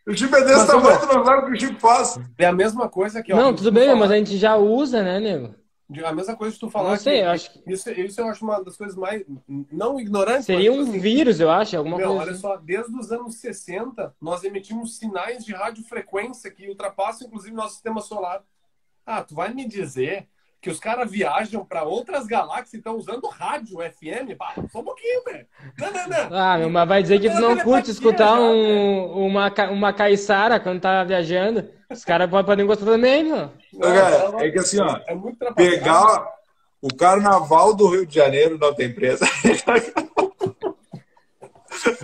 [0.09, 2.18] O chip é desse tamanho, tu não sabe o que o chip faz.
[2.39, 3.35] É a mesma coisa que...
[3.35, 3.99] Ó, não, tudo bem, falar.
[3.99, 5.55] mas a gente já usa, né, nego?
[6.05, 6.91] A mesma coisa que tu falar.
[6.91, 7.72] Não sei, eu acho que...
[7.72, 9.24] Isso, isso eu acho uma das coisas mais.
[9.72, 10.45] Não ignorantes.
[10.45, 12.22] Seria um assim, vírus, eu acho, alguma meu, coisa.
[12.22, 12.41] Olha assim.
[12.43, 18.03] só, desde os anos 60, nós emitimos sinais de radiofrequência que ultrapassam, inclusive, nosso sistema
[18.03, 18.45] solar.
[19.07, 20.28] Ah, tu vai me dizer
[20.61, 24.36] que os caras viajam para outras galáxias e estão usando rádio FM.
[24.36, 25.46] Pá, só um pouquinho, velho.
[25.78, 26.36] Não, não, não.
[26.36, 31.04] Ah, mas vai dizer que tu não curte escutar um, uma, uma caiçara quando tá
[31.04, 31.68] viajando.
[31.90, 33.50] Os caras podem gostar também, meu.
[33.80, 36.26] Cara, é que assim, ó, é pegar
[36.80, 39.24] o carnaval do Rio de Janeiro não tem preço.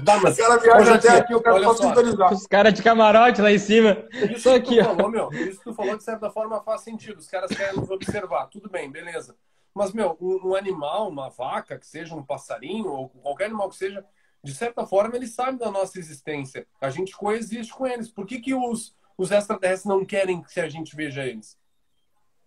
[0.02, 0.38] Dá, mas...
[0.38, 2.32] O cara viaja até aqui, o cara pode sintonizar.
[2.32, 4.06] Os caras de camarote lá em cima.
[4.30, 7.18] Isso que aqui, tu falou, meu, isso que tu falou, de certa forma, faz sentido.
[7.18, 8.46] Os caras querem nos observar.
[8.46, 9.36] Tudo bem, beleza.
[9.74, 13.76] Mas, meu, um, um, animal, uma vaca, que seja um passarinho, ou qualquer animal que
[13.76, 14.04] seja,
[14.42, 16.66] de certa forma, eles sabem da nossa existência.
[16.80, 18.08] A gente coexiste com eles.
[18.08, 21.58] Por que, que os, os extraterrestres não querem que a gente veja eles?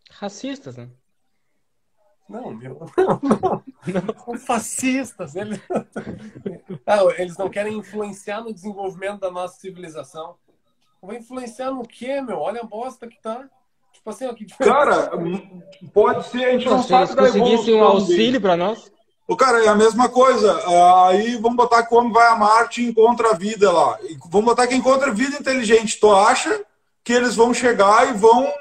[0.09, 0.89] Racistas, né?
[2.29, 2.79] Não, meu.
[2.97, 4.25] Não, não.
[4.25, 5.35] São fascistas.
[5.35, 5.59] Eles...
[6.85, 10.35] Não, eles não querem influenciar no desenvolvimento da nossa civilização.
[11.01, 12.39] Vai influenciar no quê, meu?
[12.39, 13.45] Olha a bosta que tá.
[13.93, 15.11] Tipo assim, ó, que Cara,
[15.93, 18.91] pode ser, a gente não, sabe da conseguissem um auxílio para nós.
[19.27, 20.53] O cara, é a mesma coisa.
[20.65, 23.97] Ah, aí vamos botar que o homem vai a Marte e encontra a vida lá.
[24.29, 25.99] vamos botar que encontra vida inteligente.
[25.99, 26.63] Tu acha
[27.03, 28.51] que eles vão chegar e vão.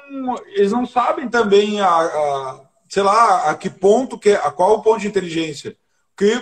[0.47, 4.81] Eles não sabem também a, a sei lá, a que ponto, que, a qual o
[4.81, 5.75] ponto de inteligência.
[6.15, 6.35] Que,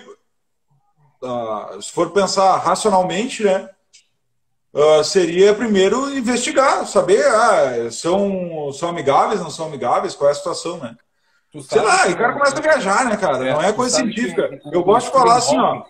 [1.22, 3.70] uh, se for pensar racionalmente, né,
[4.74, 10.36] uh, seria primeiro investigar, saber, ah, são, são amigáveis, não são amigáveis, qual é a
[10.36, 10.96] situação, né?
[11.64, 13.48] Sei lá, e o cara começa a viajar, né, cara?
[13.48, 14.50] É, não é coisa científica.
[14.50, 15.84] Que, Eu gosto de falar assim, ó,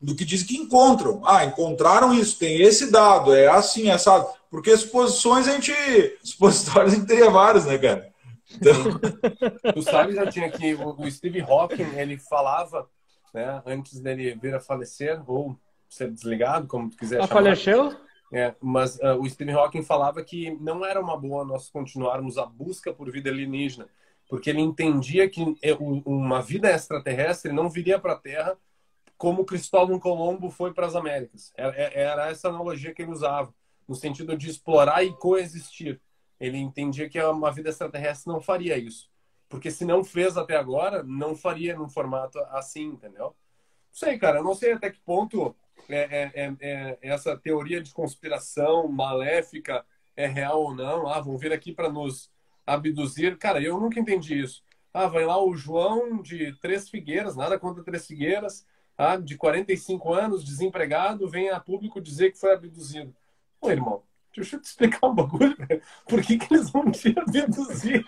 [0.00, 1.20] do que dizem que encontram.
[1.24, 4.24] Ah, encontraram isso, tem esse dado, é assim, essa.
[4.48, 5.72] Porque suposições a gente.
[6.22, 8.08] Supositórios a gente teria vários, né, cara?
[8.54, 9.72] Então...
[9.72, 12.88] tu sabe, já tinha que o Steve Hawking, ele falava,
[13.34, 17.42] né, antes dele vir a falecer, ou ser desligado, como tu quiser a chamar.
[17.42, 17.96] faleceu?
[18.32, 22.44] É, mas uh, o Steve Hawking falava que não era uma boa nós continuarmos a
[22.44, 23.88] busca por vida alienígena,
[24.28, 28.58] porque ele entendia que é, uma vida extraterrestre não viria para a Terra
[29.16, 31.52] como Cristóvão Colombo foi para as Américas.
[31.56, 33.52] Era, é, era essa analogia que ele usava,
[33.88, 36.00] no sentido de explorar e coexistir.
[36.38, 39.10] Ele entendia que uma vida extraterrestre não faria isso.
[39.48, 43.26] Porque se não fez até agora, não faria num formato assim, entendeu?
[43.26, 43.34] Não
[43.92, 44.42] sei, cara.
[44.42, 45.54] Não sei até que ponto
[45.88, 49.84] é, é, é, é essa teoria de conspiração maléfica
[50.16, 51.08] é real ou não.
[51.08, 52.30] Ah, vão vir aqui para nos
[52.66, 53.38] abduzir.
[53.38, 54.64] Cara, eu nunca entendi isso.
[54.92, 58.66] Ah, vai lá o João de Três Figueiras, nada contra Três Figueiras,
[58.96, 63.14] ah, de 45 anos, desempregado, vem a público dizer que foi abduzido.
[63.60, 64.02] Ô, irmão,
[64.36, 65.82] Deixa eu te explicar um bagulho, velho.
[66.06, 68.06] Por que, que eles vão te abduzir?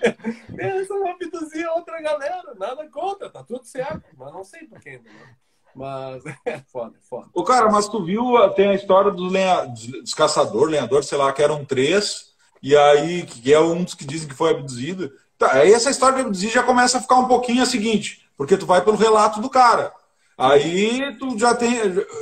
[0.58, 2.54] Eles vão abduzir outra galera.
[2.58, 4.04] Nada contra, tá tudo certo.
[4.16, 5.08] Mas não sei por que ainda.
[5.08, 5.36] Né?
[5.74, 7.28] Mas é foda, é foda.
[7.32, 11.32] O cara, mas tu viu, tem a história dos, lenha, dos caçadores, lenhadores, sei lá,
[11.32, 15.10] que eram três, e aí, que é um dos que dizem que foi abduzido.
[15.38, 18.56] Tá, aí essa história de abduzir já começa a ficar um pouquinho a seguinte, porque
[18.56, 19.92] tu vai pelo relato do cara.
[20.36, 21.74] Aí tu já tem.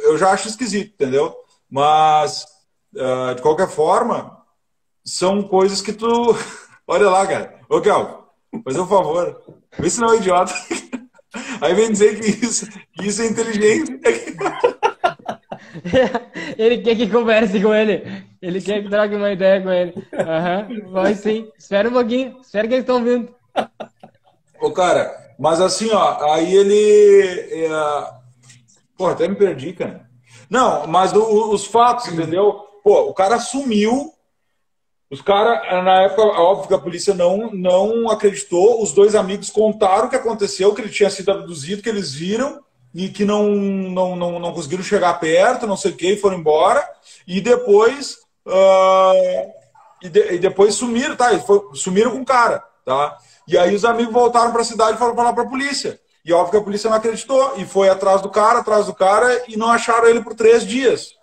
[0.04, 1.34] Eu já acho esquisito, entendeu?
[1.68, 2.46] Mas
[2.95, 4.43] Uh, de qualquer forma,
[5.05, 6.07] são coisas que tu.
[6.87, 7.61] Olha lá, cara.
[7.68, 8.28] Ô, Kel,
[8.64, 9.43] faz um favor.
[9.78, 10.53] Vê se não é idiota.
[11.61, 14.01] Aí vem dizer que isso, que isso é inteligente.
[16.57, 18.24] ele quer que converse com ele.
[18.41, 19.93] Ele quer que troque uma ideia com ele.
[19.97, 21.51] Uhum, vai sim.
[21.59, 22.39] Espera um pouquinho.
[22.41, 23.34] Espera que eles estão vindo.
[24.61, 27.66] Ô, cara, mas assim, ó, aí ele.
[27.66, 27.68] É...
[28.97, 30.09] Pô, até me perdi, cara.
[30.49, 32.65] Não, mas o, os fatos, entendeu?
[32.87, 34.14] Pô, o cara sumiu.
[35.11, 38.80] Os caras, na época, óbvio que a polícia não, não acreditou.
[38.80, 42.62] Os dois amigos contaram o que aconteceu, que ele tinha sido abduzido, que eles viram
[42.95, 46.39] e que não, não, não, não conseguiram chegar perto, não sei o que, e foram
[46.39, 46.89] embora.
[47.26, 48.18] E depois.
[48.47, 49.51] Uh,
[50.01, 51.37] e, de, e, depois sumiram, tá?
[51.41, 53.18] Foi, sumiram com o cara, tá?
[53.49, 55.99] E aí os amigos voltaram para a cidade e foram falar para a polícia.
[56.24, 59.43] E óbvio que a polícia não acreditou e foi atrás do cara, atrás do cara
[59.49, 61.16] e não acharam ele por três dias.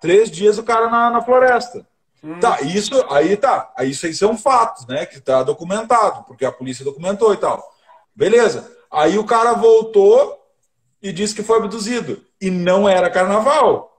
[0.00, 1.86] Três dias o cara na, na floresta.
[2.22, 2.38] Hum.
[2.40, 3.72] Tá, isso aí tá.
[3.80, 5.06] Isso aí são fatos, né?
[5.06, 7.62] Que tá documentado, porque a polícia documentou e tal.
[8.14, 8.70] Beleza.
[8.90, 10.38] Aí o cara voltou
[11.02, 12.22] e disse que foi abduzido.
[12.40, 13.90] E não era carnaval.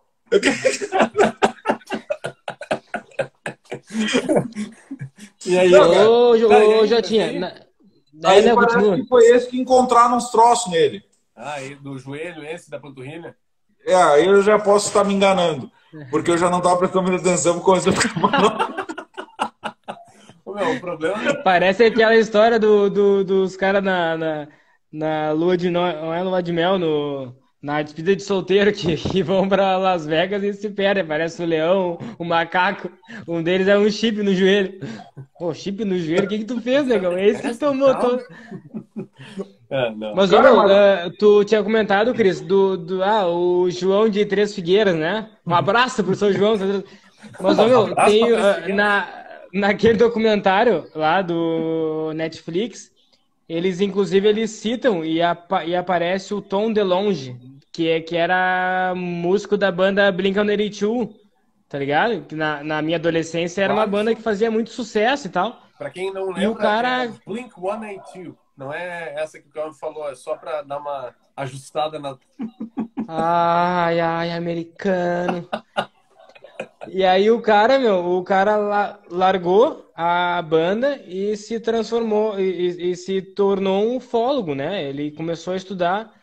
[5.46, 7.40] e aí, ô, ô, ô Jotinha,
[8.14, 8.30] na...
[8.30, 11.04] aí né, parece que foi esse que encontraram uns troços nele.
[11.36, 13.36] Ah, e do joelho esse, da panturrilha?
[13.86, 15.72] É, aí eu já posso estar me enganando,
[16.10, 17.92] porque eu já não estava prestando muita atenção com coisa
[20.46, 21.34] Meu, o problema é...
[21.44, 24.48] Parece aquela história do, do dos caras na, na,
[24.92, 25.70] na lua de...
[25.70, 30.06] Não é lua de mel, no na despedida de solteiro que, que vão para Las
[30.06, 31.06] Vegas e se perdem.
[31.06, 32.92] Parece o leão, o macaco.
[33.28, 34.80] Um deles é um chip no joelho.
[35.38, 37.14] Pô, chip no joelho, o que, que tu fez, negão?
[37.18, 38.24] É isso que tomou todo.
[39.74, 41.08] É, mas, Cara, mas...
[41.08, 45.30] Uh, tu tinha comentado, Cris, do, do ah, o João de Três Figueiras, né?
[45.48, 46.58] Um abraço pro São João.
[47.40, 49.08] Mas, ô, meu, tem uh, na,
[49.54, 52.92] naquele documentário lá do Netflix,
[53.48, 57.40] eles, inclusive, eles citam e, apa e aparece o Tom DeLonge,
[57.72, 61.16] que, é, que era músico da banda Blink-182,
[61.70, 62.22] tá ligado?
[62.26, 65.62] Que na, na minha adolescência era uma banda que fazia muito sucesso e tal.
[65.78, 67.06] Pra quem não lembra, e o cara...
[67.06, 68.36] é Blink-182.
[68.58, 72.18] Não é essa que o Calvin falou, é só pra dar uma ajustada na...
[73.08, 75.50] Ai, ai, americano.
[76.88, 82.92] E aí o cara, meu, o cara largou a banda e se transformou e, e,
[82.92, 84.84] e se tornou um ufólogo, né?
[84.84, 86.14] Ele começou a estudar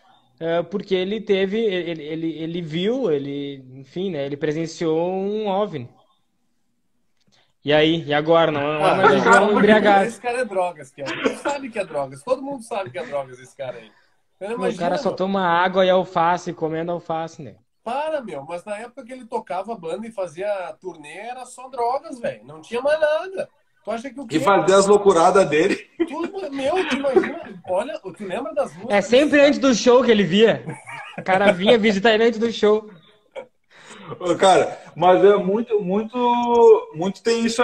[0.71, 5.89] porque ele teve, ele, ele, ele viu, ele, enfim, né, ele presenciou um OVNI.
[7.65, 8.53] E aí, e agora?
[8.53, 10.07] Não, não, ah, não, não, não embriagado.
[10.07, 11.11] Esse cara é drogas, cara.
[11.11, 12.23] Ele sabe que é drogas.
[12.23, 13.91] Todo mundo sabe que é drogas esse cara aí.
[14.41, 17.57] Imagina, o cara só toma água e alface, comendo alface, né?
[17.83, 18.45] Para, meu.
[18.45, 20.49] Mas na época que ele tocava banda e fazia
[20.81, 22.45] turnê, era só drogas, velho.
[22.45, 23.49] Não tinha mais nada.
[23.85, 24.37] Tu acha que o quê?
[24.37, 25.77] E fazer as loucuradas dele.
[26.09, 27.63] Tudo, meu, tu imagina.
[27.69, 28.97] Olha, tu lembra das músicas?
[28.97, 30.65] É sempre antes do show que ele via.
[31.17, 32.91] O cara vinha visitar ele antes do show.
[34.39, 37.63] Cara, mas é muito, muito, muito tem isso,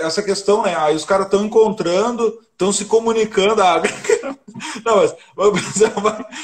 [0.00, 0.76] essa questão, né?
[0.76, 3.62] Aí os caras estão encontrando, estão se comunicando.
[3.62, 3.80] Ah,
[4.84, 5.16] não, mas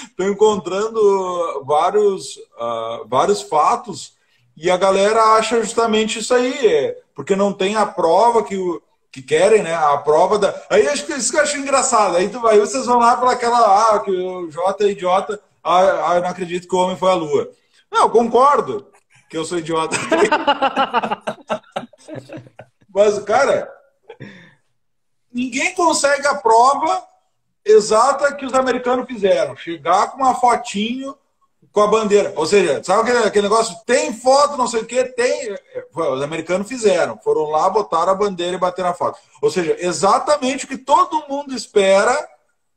[0.09, 4.15] estão encontrando vários, uh, vários fatos
[4.57, 8.81] e a galera acha justamente isso aí, é, porque não tem a prova que o
[9.15, 9.73] que querem, né?
[9.73, 10.53] A prova da.
[10.69, 12.17] Aí acho que isso que eu acho engraçado.
[12.17, 13.95] Aí, tu, aí vocês vão lá para aquela.
[13.95, 15.41] Ah, que o Jota é idiota.
[15.63, 17.49] Ah, ah, eu não acredito que o homem foi à lua.
[17.93, 18.89] Não, concordo
[19.31, 19.95] que eu sou idiota.
[22.93, 23.73] Mas, cara,
[25.33, 27.07] ninguém consegue a prova
[27.65, 29.57] exata que os americanos fizeram.
[29.57, 31.17] Chegar com uma fotinho
[31.75, 32.33] com a bandeira.
[32.37, 33.77] Ou seja, sabe aquele, negócio?
[33.85, 35.59] Tem foto, não sei o quê, tem.
[35.93, 37.19] Os americanos fizeram.
[37.19, 39.19] Foram lá, botaram a bandeira e bateram a foto.
[39.43, 42.17] Ou seja, exatamente o que todo mundo espera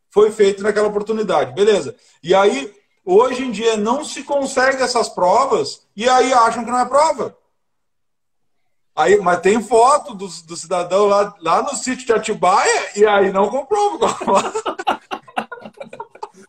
[0.10, 1.54] foi feito naquela oportunidade.
[1.54, 1.96] Beleza.
[2.24, 2.74] E aí,
[3.06, 7.38] hoje em dia, não se consegue essas provas e aí acham que não é prova.
[8.96, 13.32] Aí, mas tem foto do, do cidadão lá, lá no sítio de Atibaia e aí
[13.32, 14.08] não comprova.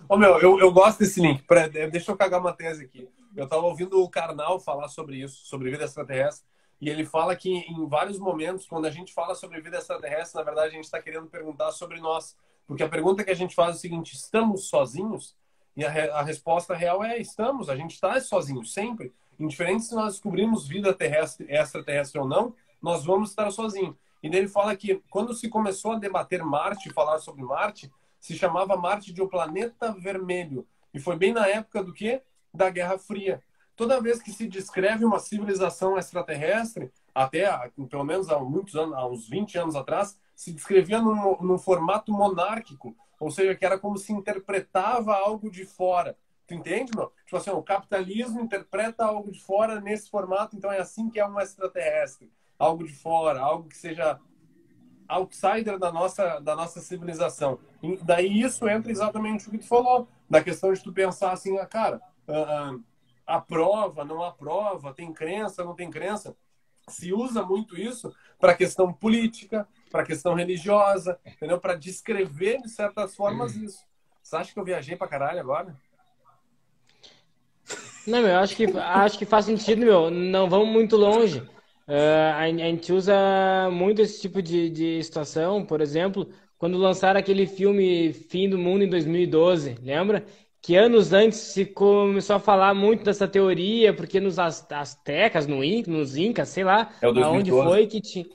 [0.09, 1.43] Ô, meu, eu, eu gosto desse link.
[1.43, 3.07] Pra, deixa eu cagar uma tese aqui.
[3.37, 6.49] Eu estava ouvindo o Karnal falar sobre isso, sobre vida extraterrestre,
[6.81, 10.43] e ele fala que em vários momentos, quando a gente fala sobre vida extraterrestre, na
[10.43, 12.35] verdade a gente está querendo perguntar sobre nós.
[12.67, 15.37] Porque a pergunta que a gente faz é o seguinte: estamos sozinhos?
[15.77, 19.13] E a, a resposta real é: estamos, a gente está sozinho, sempre.
[19.39, 23.95] Indiferente se nós descobrimos vida terrestre, extraterrestre ou não, nós vamos estar sozinhos.
[24.23, 28.77] E nele fala que quando se começou a debater Marte, falar sobre Marte, se chamava
[28.77, 30.67] Marte de o planeta vermelho.
[30.93, 32.21] E foi bem na época do que?
[32.53, 33.43] Da Guerra Fria.
[33.77, 37.49] Toda vez que se descreve uma civilização extraterrestre, até
[37.89, 42.13] pelo menos há muitos anos, há uns 20 anos atrás, se descrevia num, num formato
[42.13, 46.17] monárquico, ou seja, que era como se interpretava algo de fora.
[46.47, 47.13] Tu entende, meu?
[47.25, 51.27] Tipo assim, o capitalismo interpreta algo de fora nesse formato, então é assim que é
[51.27, 52.33] um extraterrestre.
[52.59, 54.19] Algo de fora, algo que seja
[55.09, 57.59] outsider da nossa, da nossa civilização.
[57.83, 61.59] E daí isso entra exatamente o que tu falou, da questão de tu pensar assim,
[61.59, 62.83] ah, cara, uh,
[63.27, 66.37] aprova, não aprova, tem crença, não tem crença.
[66.89, 71.59] Se usa muito isso para questão política, para questão religiosa, entendeu?
[71.59, 73.87] Para descrever de certas formas isso.
[74.23, 75.77] Você acha que eu viajei para caralho agora?
[78.07, 80.11] Não, meu, acho que acho que faz sentido, meu.
[80.11, 81.47] Não vamos muito longe.
[81.89, 83.15] Uh, a, gente usa
[83.73, 86.29] muito esse tipo de, de situação, por exemplo,
[86.59, 90.23] quando lançaram aquele filme Fim do Mundo em 2012, lembra?
[90.61, 95.91] Que anos antes se começou a falar muito dessa teoria, porque nos Aztecas, no Inca,
[95.91, 98.27] nos Incas, sei lá, é aonde foi que tinha.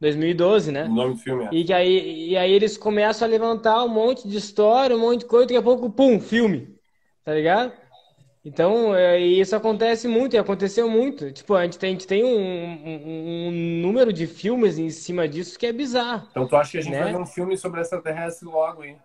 [0.00, 0.84] 2012, né?
[0.84, 1.48] O nome do filme é.
[1.52, 5.26] E, aí, e aí eles começam a levantar um monte de história, um monte de
[5.26, 6.76] coisa, daqui a pouco, pum, filme.
[7.24, 7.72] Tá ligado?
[8.46, 11.32] Então, é, isso acontece muito e aconteceu muito.
[11.32, 13.50] Tipo, a gente tem, a gente tem um, um, um,
[13.82, 16.28] número de filmes em cima disso que é bizarro.
[16.30, 17.02] Então, tu acha que a gente né?
[17.02, 18.98] vai ver um filme sobre extraterrestre logo, hein?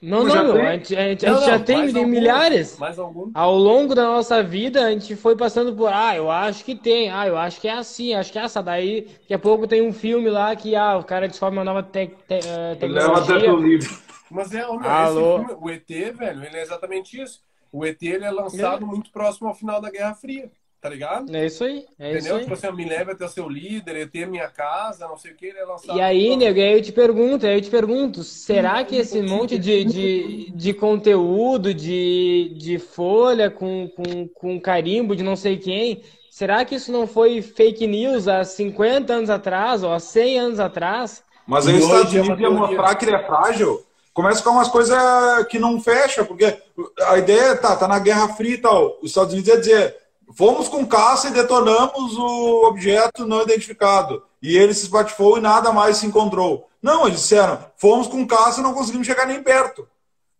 [0.00, 2.78] Não, não, meu, a gente, a gente, não, a gente já tem milhares.
[2.78, 3.30] Mais algum?
[3.34, 7.10] Ao longo da nossa vida, a gente foi passando por, ah, eu acho que tem,
[7.10, 8.62] ah, eu acho que é assim, acho que é essa.
[8.62, 11.82] Daí, daqui a pouco tem um filme lá que, ah, o cara descobre uma nova
[11.82, 13.34] te, te, uh, tecnologia.
[13.34, 13.98] Leva até livro.
[14.30, 15.38] Mas é, o, meu, Alô?
[15.40, 17.40] Filme, o ET, velho, ele é exatamente isso.
[17.74, 18.86] O ET ele é lançado é.
[18.86, 20.48] muito próximo ao final da Guerra Fria,
[20.80, 21.34] tá ligado?
[21.34, 21.84] É isso aí.
[21.98, 22.20] É Entendeu?
[22.20, 22.40] Isso aí.
[22.42, 25.46] Tipo assim, me leve até o seu líder, ET minha casa, não sei o que,
[25.46, 25.98] ele é lançado.
[25.98, 29.58] E aí, nego, aí eu te pergunto, aí eu te pergunto, será que esse monte
[29.58, 36.00] de, de, de conteúdo, de, de folha com, com, com carimbo de não sei quem,
[36.30, 40.60] será que isso não foi fake news há 50 anos atrás ou há 100 anos
[40.60, 41.24] atrás?
[41.44, 43.84] Mas aí os Estados Unidos ia mostrar que ele é frágil
[44.14, 44.96] começa a ficar umas coisas
[45.50, 46.56] que não fecha, porque
[47.02, 48.96] a ideia tá, tá na Guerra Fria e tal.
[49.02, 49.96] Os Estados Unidos ia dizer,
[50.36, 54.22] fomos com caça e detonamos o objeto não identificado.
[54.40, 56.70] E ele se esbatifou e nada mais se encontrou.
[56.80, 59.88] Não, eles disseram, fomos com caça e não conseguimos chegar nem perto.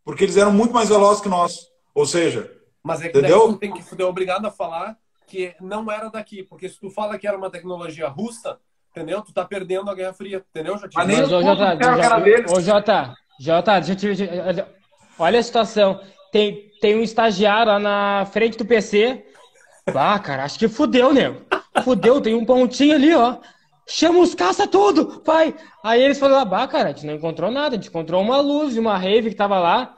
[0.05, 1.69] Porque eles eram muito mais velozes que nós.
[1.95, 2.51] Ou seja,
[2.83, 3.49] mas é que entendeu?
[3.49, 4.97] tu tem que ser obrigado a falar
[5.27, 8.59] que não era daqui, porque se tu fala que era uma tecnologia russa,
[8.91, 9.23] entendeu?
[9.23, 10.77] Tu tá perdendo a Guerra Fria, entendeu?
[10.77, 11.33] Já Mas nem Mas,
[12.53, 14.69] ô, Jota, Jota, Jota, deixa
[15.19, 16.01] olha a situação.
[16.33, 19.25] Tem, tem um estagiário lá na frente do PC.
[19.95, 21.43] Ah, cara, acho que fudeu, nego.
[21.83, 23.37] Fudeu, tem um pontinho ali, ó.
[23.87, 25.55] Chama os caça tudo, pai.
[25.83, 27.75] Aí eles falaram, bah, cara, a gente não encontrou nada.
[27.75, 29.95] A gente encontrou uma luz de uma rave que tava lá.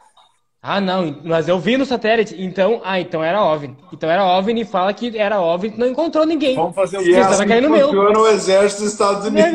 [0.61, 2.35] Ah, não, mas eu vi no satélite.
[2.43, 3.77] Então, ah, então era OVNI.
[3.93, 6.57] Então era OVNI e fala que era OVNI não encontrou ninguém.
[6.57, 7.47] Vamos fazer o que?
[7.47, 7.93] Cair no meu.
[8.13, 9.53] no exército dos Estados Unidos.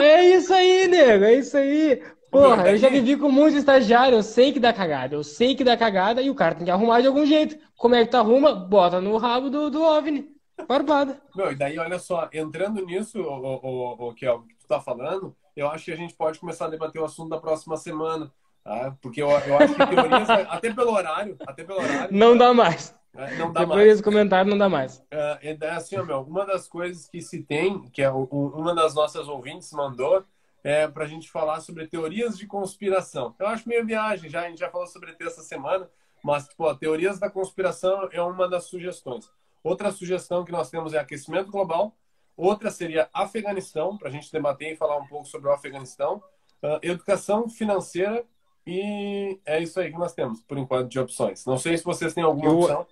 [0.00, 2.02] é isso aí, nego, é isso aí.
[2.34, 5.62] Porra, eu já vivi com muitos estagiários, eu sei que dá cagada, eu sei que
[5.62, 7.56] dá cagada e o cara tem que arrumar de algum jeito.
[7.76, 8.52] Como é que tu arruma?
[8.52, 10.34] Bota no rabo do, do OVNI.
[10.66, 11.20] Barbada.
[11.34, 14.66] Meu, e daí, olha só, entrando nisso, o, o, o, que, é o que tu
[14.66, 17.76] tá falando, eu acho que a gente pode começar a debater o assunto da próxima
[17.76, 18.32] semana.
[18.64, 18.96] Tá?
[19.00, 22.16] Porque eu, eu acho que teorias, até pelo horário, até pelo horário.
[22.16, 22.92] Não dá mais.
[23.16, 23.90] É, não dá Depois mais.
[23.90, 25.00] desse comentário, não dá mais.
[25.08, 29.28] É, é assim, meu, uma das coisas que se tem, que é uma das nossas
[29.28, 30.24] ouvintes mandou,
[30.64, 33.34] é, para a gente falar sobre teorias de conspiração.
[33.38, 35.88] Eu acho meio viagem, já, a gente já falou sobre ET essa semana,
[36.24, 39.30] mas tipo, teorias da conspiração é uma das sugestões.
[39.62, 41.94] Outra sugestão que nós temos é aquecimento global.
[42.36, 46.22] Outra seria Afeganistão, para a gente debater e falar um pouco sobre o Afeganistão.
[46.62, 48.24] Uh, educação financeira
[48.66, 51.44] e é isso aí que nós temos, por enquanto, de opções.
[51.44, 52.86] Não sei se vocês têm alguma e o, opção.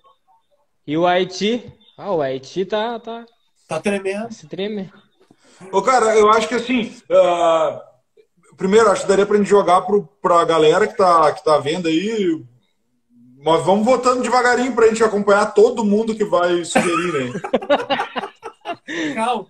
[0.85, 1.73] E o Haiti?
[1.97, 2.99] Ah, o Haiti tá...
[2.99, 3.25] Tá,
[3.67, 4.31] tá tremendo.
[4.31, 4.91] Se treme.
[5.71, 6.93] Ô, cara, eu acho que assim.
[7.09, 9.85] Uh, primeiro, acho que daria pra gente jogar
[10.21, 12.43] para a galera que tá, que tá vendo aí.
[13.43, 17.41] Mas vamos votando devagarinho pra gente acompanhar todo mundo que vai sugerir, né?
[19.15, 19.47] Calma.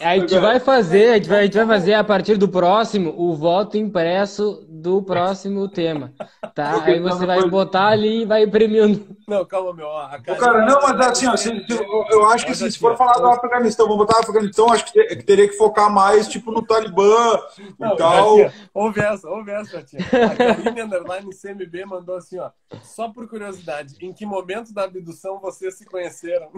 [0.00, 3.12] A gente vai fazer, a gente vai, a gente vai fazer a partir do próximo
[3.16, 6.12] o voto impresso do próximo tema,
[6.54, 6.84] tá?
[6.84, 9.16] Aí você vai botar ali e vai imprimindo.
[9.26, 9.90] Não, calma, meu.
[9.90, 13.14] A cara, não, mas assim, ó, se, se, eu acho que se, se for falar
[13.14, 16.52] do Afeganistão, vamos botar o Afeganistão, acho que, ter, que, teria que focar mais, tipo,
[16.52, 17.40] no Talibã
[17.78, 18.36] não, e tal.
[18.72, 20.00] ouve essa, ouve essa, tia.
[20.00, 22.50] A Karine Underline CMB mandou assim, ó.
[22.82, 26.50] Só por curiosidade, em que momento da abdução vocês se conheceram?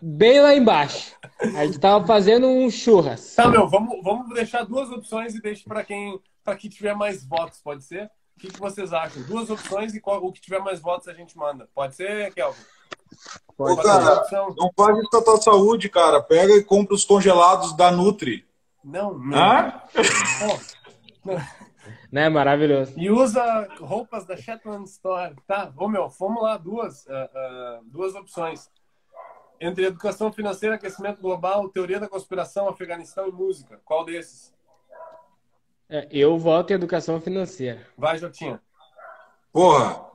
[0.00, 1.19] Bem lá embaixo.
[1.56, 3.34] A gente tava fazendo um churras.
[3.34, 7.24] Tá, meu, vamos, vamos deixar duas opções e deixe para quem, para quem tiver mais
[7.24, 8.10] votos, pode ser?
[8.36, 9.22] O que, que vocês acham?
[9.22, 11.68] Duas opções e qual, o que tiver mais votos a gente manda.
[11.74, 12.60] Pode ser, Kelvin?
[13.56, 14.22] Pode Ô, cara,
[14.56, 16.22] não faz isso com a tua saúde, cara.
[16.22, 18.46] Pega e compra os congelados da Nutri.
[18.84, 19.38] Não, não.
[19.38, 19.84] Ah?
[22.10, 22.92] Né, maravilhoso.
[22.96, 25.36] E usa roupas da Shetland Store.
[25.46, 28.68] Tá, ô meu, vamos lá, duas, uh, uh, duas opções
[29.60, 33.78] entre educação financeira, aquecimento global, teoria da conspiração, Afeganistão e música.
[33.84, 34.54] Qual desses?
[35.88, 37.86] É, eu voto em educação financeira.
[37.98, 38.60] Vai, Jotinha.
[39.52, 40.06] Porra,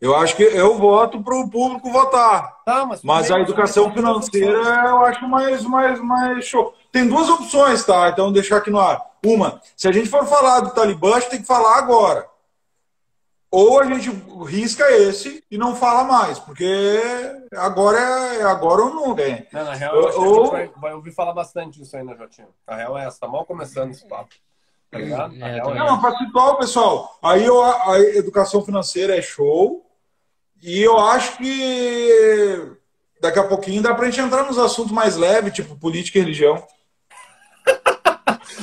[0.00, 2.62] eu acho que eu voto para o público votar.
[2.64, 4.58] Tá, mas, mas a educação financeira
[4.88, 6.74] eu acho mais, mais, mais show.
[6.92, 8.10] Tem duas opções, tá?
[8.10, 9.00] Então deixar aqui no ar.
[9.24, 12.28] Uma, se a gente for falar do Talibã, a gente tem que falar agora.
[13.56, 14.10] Ou a gente
[14.44, 17.00] risca esse e não fala mais, porque
[17.54, 19.46] agora é agora ou nunca.
[19.50, 22.48] Não, na real, ou, a gente vai, vai, ouvir falar bastante disso aí, né, Jotinho?
[22.66, 24.34] A real é essa, tá mal começando esse papo.
[24.90, 25.34] Tá ligado?
[25.42, 29.86] É, é não, para situar pessoal, aí eu, a educação financeira é show,
[30.62, 32.76] e eu acho que
[33.22, 36.62] daqui a pouquinho dá pra gente entrar nos assuntos mais leves, tipo política e religião.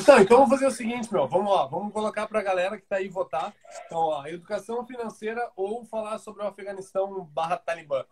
[0.03, 1.27] Então, então vamos fazer o seguinte, meu.
[1.27, 3.53] Vamos lá, vamos colocar para a galera que está aí votar.
[3.85, 8.03] Então, ó, educação financeira ou falar sobre o Afeganistão barra Talibã.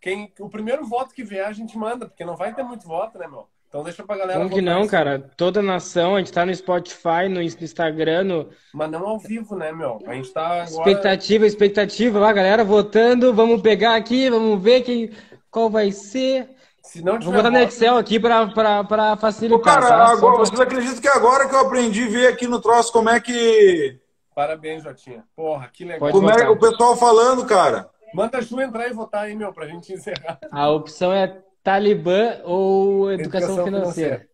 [0.00, 3.18] Quem, o primeiro voto que vier a gente manda, porque não vai ter muito voto,
[3.18, 3.48] né, meu?
[3.68, 4.38] Então deixa pra galera.
[4.38, 4.90] Como que não, isso.
[4.90, 5.30] cara?
[5.36, 8.50] Toda nação, a gente tá no Spotify, no Instagram, no...
[8.74, 9.98] Mas não ao vivo, né, meu?
[10.06, 10.66] A gente tá agora...
[10.66, 13.32] Expectativa, expectativa lá, galera votando.
[13.32, 15.10] Vamos pegar aqui, vamos ver quem,
[15.50, 16.50] qual vai ser.
[16.82, 19.58] Se não Vou botar no Excel aqui pra facilitar.
[19.58, 20.12] Ô, cara, tá?
[20.12, 23.20] agora, vocês acreditam que agora que eu aprendi a ver aqui no troço como é
[23.20, 23.98] que...
[24.34, 25.24] Parabéns, Jotinha.
[25.36, 26.10] Porra, que legal.
[26.10, 27.90] Como é o pessoal falando, cara?
[28.12, 30.38] Manda a Ju entrar e votar aí, meu, pra gente encerrar.
[30.50, 34.28] A opção é Talibã ou educação, educação financeira?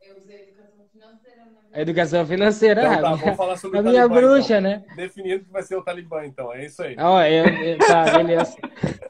[0.00, 1.42] Eu usei educação financeira.
[1.72, 2.82] A educação financeira.
[2.82, 4.70] Então, tá, vamos falar sobre a minha Talibã, bruxa, então.
[4.70, 4.84] né?
[4.96, 6.52] Definido que vai ser o Talibã, então.
[6.54, 6.96] É isso aí.
[6.98, 8.56] Ó, eu, eu, tá, beleza.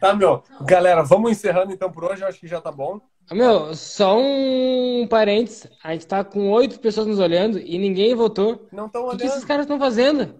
[0.00, 0.42] tá, meu.
[0.62, 2.22] Galera, vamos encerrando então por hoje.
[2.22, 3.00] Eu acho que já tá bom.
[3.32, 5.68] Meu, só um parênteses.
[5.82, 8.66] A gente tá com oito pessoas nos olhando e ninguém votou.
[8.70, 9.14] Não estão olhando.
[9.14, 10.34] O que esses caras estão fazendo?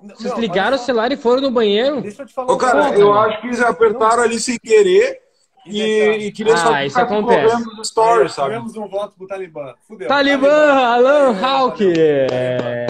[0.00, 2.00] Vocês não, ligaram o celular e foram no banheiro?
[2.00, 2.52] Deixa eu te falar.
[2.52, 5.20] Ô, cara, eu acho que eles apertaram ali sem querer
[5.66, 7.64] e, e queria ah, só isso acontece.
[7.64, 8.50] nos stories, sabe?
[8.50, 9.74] Tivemos um voto pro Talibã.
[9.86, 10.06] Fudeu.
[10.06, 11.84] Talibã, Alan Hawk!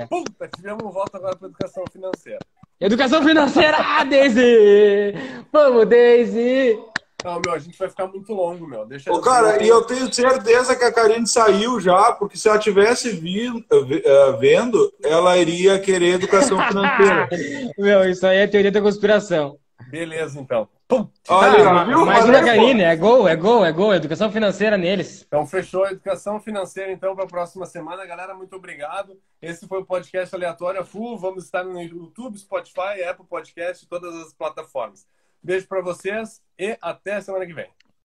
[0.08, 2.40] Puta, tivemos um voto agora para educação financeira.
[2.80, 5.14] Educação financeira, ah, Daisy!
[5.52, 6.78] Vamos, Daisy!
[7.24, 8.86] Não, meu, a gente vai ficar muito longo, meu.
[8.86, 12.60] Deixa Ô, cara, e eu tenho certeza que a Karine saiu já, porque se ela
[12.60, 17.28] tivesse vindo, eh, vendo, ela iria querer educação financeira.
[17.76, 19.58] meu, isso aí é teoria da conspiração.
[19.90, 20.68] Beleza, então.
[20.88, 21.06] Pum.
[21.28, 22.00] Olha, ah, viu?
[22.00, 23.94] Imagina a Karine, é gol, é gol, é gol.
[23.94, 25.22] Educação financeira neles.
[25.26, 28.06] Então, fechou a educação financeira, então, para a próxima semana.
[28.06, 29.20] Galera, muito obrigado.
[29.42, 31.18] Esse foi o podcast Aleatória Full.
[31.18, 35.06] Vamos estar no YouTube, Spotify, Apple Podcast, todas as plataformas.
[35.42, 37.68] Beijo para vocês e até semana que vem.